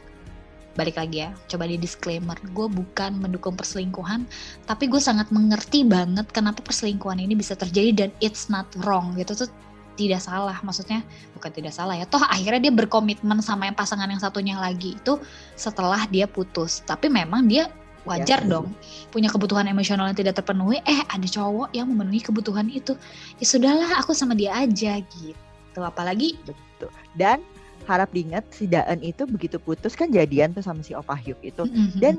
balik 0.74 0.98
lagi 0.98 1.22
ya, 1.24 1.31
coba 1.46 1.70
di 1.70 1.79
disclaimer, 1.79 2.35
gue 2.50 2.66
bukan 2.66 3.22
mendukung 3.22 3.55
perselingkuhan, 3.55 4.27
tapi 4.66 4.90
gue 4.90 4.98
sangat 4.98 5.31
mengerti 5.31 5.87
banget 5.87 6.27
kenapa 6.35 6.66
perselingkuhan 6.66 7.22
ini 7.22 7.38
bisa 7.38 7.55
terjadi 7.55 7.90
dan 7.94 8.11
it's 8.18 8.50
not 8.50 8.66
wrong 8.83 9.14
gitu 9.14 9.46
tuh 9.46 9.48
tidak 9.94 10.20
salah 10.22 10.59
maksudnya 10.66 11.00
bukan 11.35 11.50
tidak 11.54 11.72
salah 11.74 11.94
ya 11.94 12.07
toh 12.07 12.22
akhirnya 12.22 12.70
dia 12.70 12.74
berkomitmen 12.74 13.38
sama 13.40 13.70
yang 13.70 13.76
pasangan 13.78 14.11
yang 14.11 14.18
satunya 14.18 14.59
lagi 14.59 14.98
itu 14.98 15.18
setelah 15.54 16.04
dia 16.11 16.26
putus 16.26 16.83
tapi 16.83 17.07
memang 17.11 17.46
dia 17.46 17.70
wajar 18.04 18.44
Yes. 18.44 18.50
dong 18.52 18.68
punya 19.09 19.33
kebutuhan 19.33 19.64
emosional 19.64 20.11
yang 20.12 20.18
tidak 20.18 20.37
terpenuhi 20.37 20.83
eh 20.85 21.00
ada 21.09 21.24
cowok 21.24 21.72
yang 21.72 21.88
memenuhi 21.88 22.20
kebutuhan 22.20 22.68
itu 22.68 22.92
ya 23.40 23.46
sudahlah 23.48 23.96
aku 23.96 24.12
sama 24.12 24.37
dia 24.37 24.52
aja 24.52 25.00
gitu 25.00 25.80
apalagi 25.80 26.37
Betul. 26.44 26.90
Dan 27.14 27.38
harap 27.87 28.11
diingat 28.12 28.44
si 28.50 28.66
Daan 28.66 29.00
itu 29.04 29.28
begitu 29.28 29.61
putus 29.61 29.94
kan 29.94 30.11
jadian 30.11 30.52
tuh 30.57 30.64
sama 30.64 30.80
si 30.83 30.96
Opa 30.96 31.14
Hyuk 31.14 31.38
itu. 31.44 31.64
Mhm. 31.64 32.00
Dan 32.00 32.14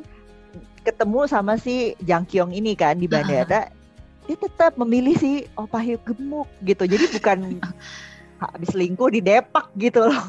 ketemu 0.85 1.25
sama 1.25 1.57
si 1.57 1.97
Jang 2.05 2.23
Kyung 2.29 2.53
ini 2.53 2.77
kan 2.77 2.95
di 2.95 3.09
bandara. 3.09 3.67
Dia 4.25 4.38
tetap 4.38 4.73
memilih 4.77 5.15
si 5.17 5.45
Opa 5.53 5.77
Hyuk 5.81 6.01
gemuk 6.05 6.49
gitu. 6.65 6.83
Jadi 6.89 7.05
bukan 7.13 7.39
habis 8.41 8.69
selingkuh 8.73 9.09
di 9.13 9.21
Depak 9.21 9.69
gitu 9.77 10.05
loh. 10.05 10.23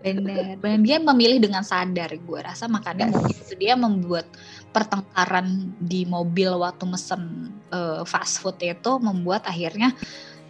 Bener, 0.00 0.56
bener. 0.56 0.80
Dia 0.80 0.96
memilih 0.96 1.38
dengan 1.44 1.60
sadar, 1.60 2.08
gue 2.16 2.40
rasa 2.40 2.64
makanya 2.72 3.12
Yes. 3.12 3.12
mungkin 3.20 3.36
itu 3.36 3.54
dia 3.60 3.74
membuat 3.76 4.26
pertengkaran 4.72 5.76
di 5.76 6.08
mobil 6.08 6.48
waktu 6.56 6.84
mesen 6.88 7.52
eh, 7.68 8.02
fast 8.08 8.40
food 8.40 8.56
itu 8.64 8.92
membuat 9.02 9.44
akhirnya 9.44 9.92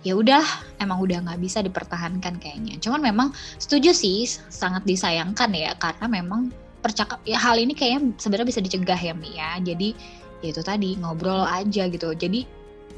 ya 0.00 0.16
udah 0.16 0.40
emang 0.80 1.02
udah 1.02 1.18
nggak 1.26 1.40
bisa 1.42 1.60
dipertahankan 1.66 2.38
kayaknya. 2.38 2.78
Cuman 2.78 3.02
memang 3.02 3.34
setuju 3.58 3.90
sih 3.90 4.24
sangat 4.48 4.86
disayangkan 4.86 5.50
ya 5.52 5.74
karena 5.76 6.06
memang 6.06 6.54
percakap 6.80 7.20
ya 7.28 7.36
hal 7.36 7.60
ini 7.60 7.76
kayaknya 7.76 8.16
sebenarnya 8.16 8.48
bisa 8.48 8.60
dicegah 8.64 8.96
ya 8.96 9.12
Mi 9.12 9.36
ya. 9.36 9.60
Jadi 9.60 9.92
ya 9.92 10.29
itu 10.40 10.60
tadi 10.64 10.96
ngobrol 10.96 11.44
aja 11.44 11.86
gitu. 11.88 12.12
Jadi 12.16 12.44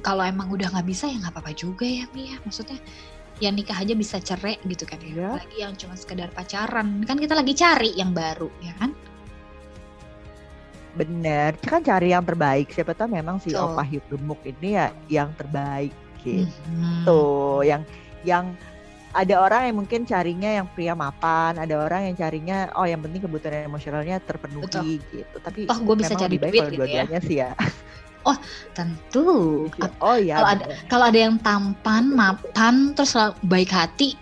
kalau 0.00 0.22
emang 0.24 0.50
udah 0.50 0.72
nggak 0.72 0.86
bisa 0.88 1.10
ya 1.10 1.18
nggak 1.20 1.34
apa-apa 1.38 1.52
juga 1.54 1.84
ya 1.86 2.06
Mi 2.14 2.30
ya. 2.32 2.36
Maksudnya 2.46 2.78
ya 3.42 3.50
nikah 3.50 3.78
aja 3.78 3.94
bisa 3.98 4.22
cerai 4.22 4.58
gitu 4.66 4.86
kan 4.86 5.02
ya. 5.02 5.34
Apalagi 5.34 5.58
yang 5.58 5.74
cuma 5.74 5.94
sekedar 5.98 6.30
pacaran. 6.30 7.02
Kan 7.04 7.18
kita 7.18 7.34
lagi 7.34 7.52
cari 7.58 7.90
yang 7.98 8.14
baru 8.14 8.48
ya 8.62 8.72
kan? 8.78 8.94
Bener, 10.92 11.56
kan 11.64 11.80
cari 11.80 12.12
yang 12.12 12.22
terbaik. 12.22 12.68
Siapa 12.68 12.92
tahu 12.92 13.16
memang 13.16 13.40
si. 13.40 13.56
Opa 13.56 13.80
Hyuk 13.80 14.04
gemuk 14.12 14.44
ini 14.44 14.76
ya 14.76 14.92
yang 15.08 15.32
terbaik 15.40 15.96
gitu. 16.20 16.46
Hmm. 16.68 17.04
Tuh, 17.08 17.64
yang 17.64 17.82
yang 18.22 18.52
ada 19.12 19.34
orang 19.38 19.68
yang 19.68 19.76
mungkin 19.76 20.00
carinya 20.02 20.50
yang 20.50 20.66
pria 20.72 20.96
mapan, 20.96 21.60
ada 21.60 21.74
orang 21.78 22.08
yang 22.10 22.16
carinya 22.16 22.72
oh 22.74 22.88
yang 22.88 23.00
penting 23.00 23.20
kebutuhan 23.22 23.68
emosionalnya 23.68 24.18
terpenuhi 24.24 25.00
gitu. 25.12 25.36
Tapi 25.38 25.68
Toh 25.68 25.78
gue 25.80 25.96
bisa 25.96 26.16
cari 26.16 26.36
duit 26.36 26.52
gitu 26.52 26.58
ya. 26.58 26.68
dua-duanya 26.72 27.18
sih 27.20 27.36
ya. 27.44 27.52
Tentu. 28.76 29.66
Oh 29.98 30.16
ya. 30.16 30.38
Kalau 30.38 30.50
ada- 30.54 30.66
Kalau 30.88 31.04
ada 31.10 31.18
yang 31.18 31.36
tampan, 31.42 32.04
mapan, 32.08 32.94
terus 32.94 33.12
baik 33.42 33.68
hati, 33.68 34.14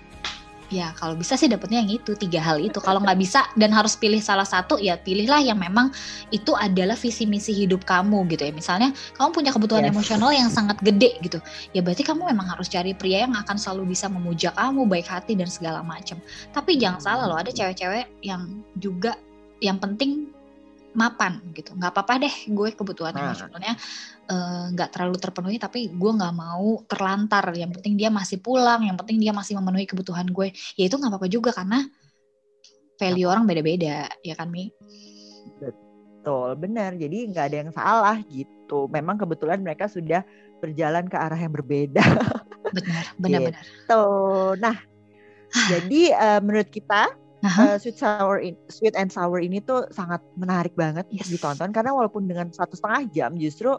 ya 0.70 0.94
kalau 0.94 1.18
bisa 1.18 1.34
sih 1.34 1.50
dapetnya 1.50 1.82
yang 1.82 1.90
itu 2.00 2.14
tiga 2.14 2.38
hal 2.38 2.62
itu. 2.62 2.78
Kalau 2.78 3.02
nggak 3.02 3.18
bisa 3.18 3.44
dan 3.58 3.74
harus 3.74 3.98
pilih 3.98 4.22
salah 4.22 4.46
satu, 4.46 4.78
ya 4.78 4.96
pilihlah 4.96 5.42
yang 5.42 5.58
memang 5.58 5.90
itu 6.30 6.54
adalah 6.54 6.94
visi 6.94 7.26
misi 7.26 7.50
hidup 7.52 7.82
kamu 7.82 8.24
gitu 8.30 8.46
ya. 8.46 8.52
Misalnya 8.54 8.94
kamu 9.18 9.28
punya 9.34 9.50
kebutuhan 9.50 9.82
Yes. 9.84 9.92
emosional 9.92 10.30
yang 10.30 10.48
sangat 10.48 10.78
gede 10.80 11.18
gitu, 11.20 11.42
ya 11.74 11.82
berarti 11.82 12.06
kamu 12.06 12.30
memang 12.30 12.54
harus 12.54 12.70
cari 12.70 12.94
pria 12.94 13.26
yang 13.26 13.34
akan 13.34 13.58
selalu 13.58 13.92
bisa 13.92 14.06
memuja 14.06 14.54
kamu, 14.54 14.86
baik 14.86 15.10
hati 15.10 15.34
dan 15.34 15.50
segala 15.50 15.82
macam. 15.82 16.22
Tapi 16.54 16.78
jangan 16.78 17.02
salah 17.02 17.26
loh, 17.26 17.36
ada 17.36 17.50
cewek-cewek 17.50 18.22
yang 18.22 18.62
juga 18.78 19.18
yang 19.60 19.76
penting 19.76 20.32
mapan 20.90 21.38
gitu 21.54 21.70
nggak 21.78 21.92
apa-apa 21.94 22.26
deh 22.26 22.34
gue 22.50 22.68
kebutuhan 22.74 23.14
Nah. 23.14 23.30
emosionalnya 23.30 23.74
eh, 24.26 24.64
nggak 24.74 24.88
terlalu 24.90 25.16
terpenuhi 25.22 25.56
tapi 25.62 25.90
gue 25.90 26.12
nggak 26.18 26.34
mau 26.34 26.82
terlantar 26.86 27.54
yang 27.54 27.70
penting 27.70 27.94
dia 27.94 28.10
masih 28.10 28.42
pulang 28.42 28.82
yang 28.86 28.98
penting 28.98 29.22
dia 29.22 29.30
masih 29.30 29.54
memenuhi 29.58 29.86
kebutuhan 29.86 30.26
gue 30.30 30.50
ya 30.74 30.84
itu 30.90 30.94
nggak 30.98 31.10
apa-apa 31.14 31.28
juga 31.30 31.50
karena 31.54 31.86
value 32.98 33.28
orang 33.30 33.46
beda-beda 33.46 34.10
ya 34.20 34.34
kan 34.34 34.50
mi 34.50 34.68
Betul, 36.20 36.52
benar. 36.60 37.00
Jadi 37.00 37.32
nggak 37.32 37.46
ada 37.48 37.56
yang 37.64 37.72
salah 37.72 38.16
gitu. 38.28 38.84
Memang 38.92 39.16
kebetulan 39.16 39.56
mereka 39.64 39.88
sudah 39.88 40.20
berjalan 40.60 41.08
ke 41.08 41.16
arah 41.16 41.40
yang 41.40 41.48
berbeda. 41.56 42.04
benar 42.76 43.04
benar-benar 43.16 43.64
Tuh. 43.88 44.52
Nah, 44.60 44.76
jadi 45.72 46.00
eh, 46.12 46.40
menurut 46.44 46.68
kita 46.68 47.08
Aha. 47.40 47.72
eh, 47.72 47.76
sweet 47.80 47.96
sour 47.96 48.36
in- 48.38 48.60
sweet 48.68 48.92
and 48.94 49.08
sour 49.08 49.40
ini 49.40 49.60
tuh 49.60 49.88
sangat 49.88 50.20
menarik 50.36 50.76
banget 50.76 51.08
Yes. 51.08 51.28
ditonton 51.28 51.72
karena 51.72 51.90
walaupun 51.90 52.28
dengan 52.28 52.52
satu 52.52 52.76
setengah 52.76 53.08
jam 53.08 53.30
justru 53.34 53.76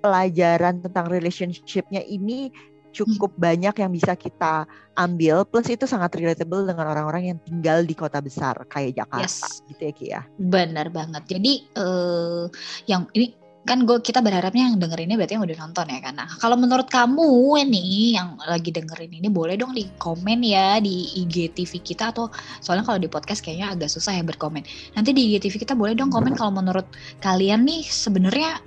pelajaran 0.00 0.82
tentang 0.82 1.06
relationshipnya 1.06 2.02
ini 2.02 2.50
cukup 2.90 3.36
Hmm. 3.36 3.42
banyak 3.42 3.74
yang 3.76 3.92
bisa 3.92 4.16
kita 4.16 4.64
ambil 4.96 5.44
plus 5.44 5.68
itu 5.68 5.84
sangat 5.84 6.16
relatable 6.16 6.64
dengan 6.64 6.88
orang-orang 6.88 7.30
yang 7.30 7.38
tinggal 7.44 7.84
di 7.84 7.92
kota 7.92 8.18
besar 8.18 8.56
kayak 8.66 8.96
Jakarta 8.96 9.28
Yes. 9.28 9.60
gitu 9.68 9.82
ya 9.84 9.92
Ki 9.92 10.06
ya. 10.10 10.22
Benar 10.36 10.88
banget. 10.88 11.22
Jadi 11.28 11.52
eh 11.76 12.44
yang 12.88 13.04
ini 13.12 13.36
kan 13.66 13.82
gue 13.82 13.98
kita 13.98 14.22
berharapnya 14.22 14.70
yang 14.70 14.78
dengerinnya 14.78 15.18
berarti 15.18 15.34
yang 15.34 15.44
udah 15.44 15.58
nonton 15.58 15.86
ya 15.90 16.00
kan. 16.00 16.14
Nah, 16.14 16.30
kalau 16.38 16.54
menurut 16.54 16.86
kamu 16.86 17.26
nih 17.66 18.14
yang 18.14 18.38
lagi 18.46 18.70
dengerin 18.70 19.10
ini 19.10 19.26
boleh 19.26 19.58
dong 19.58 19.74
di 19.74 19.90
komen 19.98 20.40
ya 20.46 20.78
di 20.78 21.26
IGTV 21.26 21.82
kita 21.82 22.14
atau 22.14 22.30
soalnya 22.62 22.86
kalau 22.86 23.02
di 23.02 23.10
podcast 23.10 23.42
kayaknya 23.42 23.74
agak 23.74 23.90
susah 23.90 24.14
ya 24.14 24.22
berkomen. 24.22 24.62
Nanti 24.94 25.10
di 25.10 25.34
IGTV 25.34 25.66
kita 25.66 25.74
boleh 25.74 25.98
dong 25.98 26.14
komen 26.14 26.38
kalau 26.38 26.54
menurut 26.54 26.86
kalian 27.18 27.66
nih 27.66 27.82
sebenarnya 27.82 28.62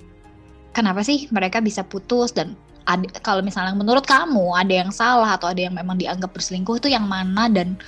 kenapa 0.75 1.01
sih 1.01 1.31
mereka 1.31 1.63
bisa 1.63 1.81
putus 1.87 2.35
dan 2.35 2.59
ada, 2.83 3.05
kalau 3.21 3.39
misalnya 3.45 3.77
menurut 3.77 4.03
kamu 4.03 4.53
ada 4.57 4.73
yang 4.73 4.91
salah 4.91 5.37
atau 5.37 5.47
ada 5.53 5.61
yang 5.61 5.77
memang 5.77 5.95
dianggap 5.95 6.33
berselingkuh 6.33 6.81
itu 6.81 6.89
yang 6.91 7.05
mana 7.05 7.47
dan 7.47 7.79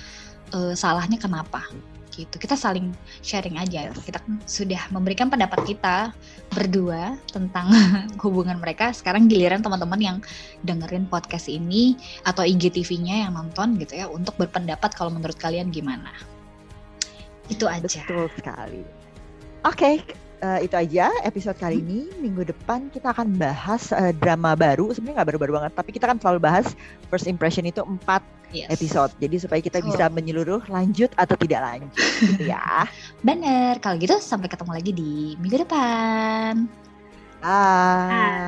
uh, 0.55 0.71
salahnya 0.77 1.17
kenapa? 1.17 1.65
Gitu. 2.11 2.35
Kita 2.35 2.59
saling 2.59 2.91
sharing 3.23 3.55
aja. 3.57 3.89
Kita 3.95 4.19
sudah 4.43 4.91
memberikan 4.91 5.31
pendapat 5.31 5.63
kita 5.63 6.11
berdua 6.51 7.15
tentang 7.31 7.71
hubungan 8.23 8.59
mereka. 8.59 8.91
Sekarang 8.91 9.31
giliran 9.31 9.63
teman-teman 9.63 9.99
yang 9.99 10.17
dengerin 10.67 11.07
podcast 11.07 11.47
ini 11.47 11.95
atau 12.27 12.43
IGTV-nya 12.43 13.27
yang 13.27 13.33
nonton 13.33 13.79
gitu 13.79 13.97
ya 13.97 14.11
untuk 14.11 14.35
berpendapat 14.35 14.91
kalau 14.93 15.09
menurut 15.09 15.39
kalian 15.39 15.71
gimana. 15.71 16.11
Itu 17.47 17.65
aja. 17.65 18.03
Betul 18.05 18.27
sekali. 18.35 18.83
Oke, 19.61 19.77
okay, 19.77 19.95
uh, 20.41 20.59
itu 20.59 20.75
aja 20.75 21.13
episode 21.23 21.55
kali 21.55 21.79
ini. 21.79 22.09
Minggu 22.19 22.43
depan 22.43 22.89
kita 22.89 23.13
akan 23.13 23.37
bahas 23.37 23.93
uh, 23.93 24.11
drama 24.11 24.57
baru. 24.57 24.89
Sebenarnya 24.91 25.21
nggak 25.21 25.29
baru-baru 25.33 25.53
banget, 25.61 25.73
tapi 25.77 25.89
kita 25.95 26.09
akan 26.09 26.19
selalu 26.19 26.39
bahas 26.41 26.67
first 27.07 27.29
impression 27.29 27.63
itu 27.63 27.79
empat 27.81 28.25
yes. 28.53 28.69
episode. 28.69 29.11
Jadi 29.17 29.35
supaya 29.41 29.59
kita 29.63 29.79
bisa 29.81 30.07
menyeluruh 30.11 30.61
lanjut 30.67 31.11
atau 31.15 31.35
tidak 31.39 31.61
lanjut, 31.63 32.11
gitu 32.21 32.43
ya. 32.47 32.85
Bener. 33.27 33.79
Kalau 33.79 33.95
gitu 33.97 34.15
sampai 34.19 34.47
ketemu 34.51 34.71
lagi 34.71 34.91
di 34.91 35.11
minggu 35.39 35.63
depan. 35.63 36.67
Ah. 37.41 38.07
ah. 38.11 38.47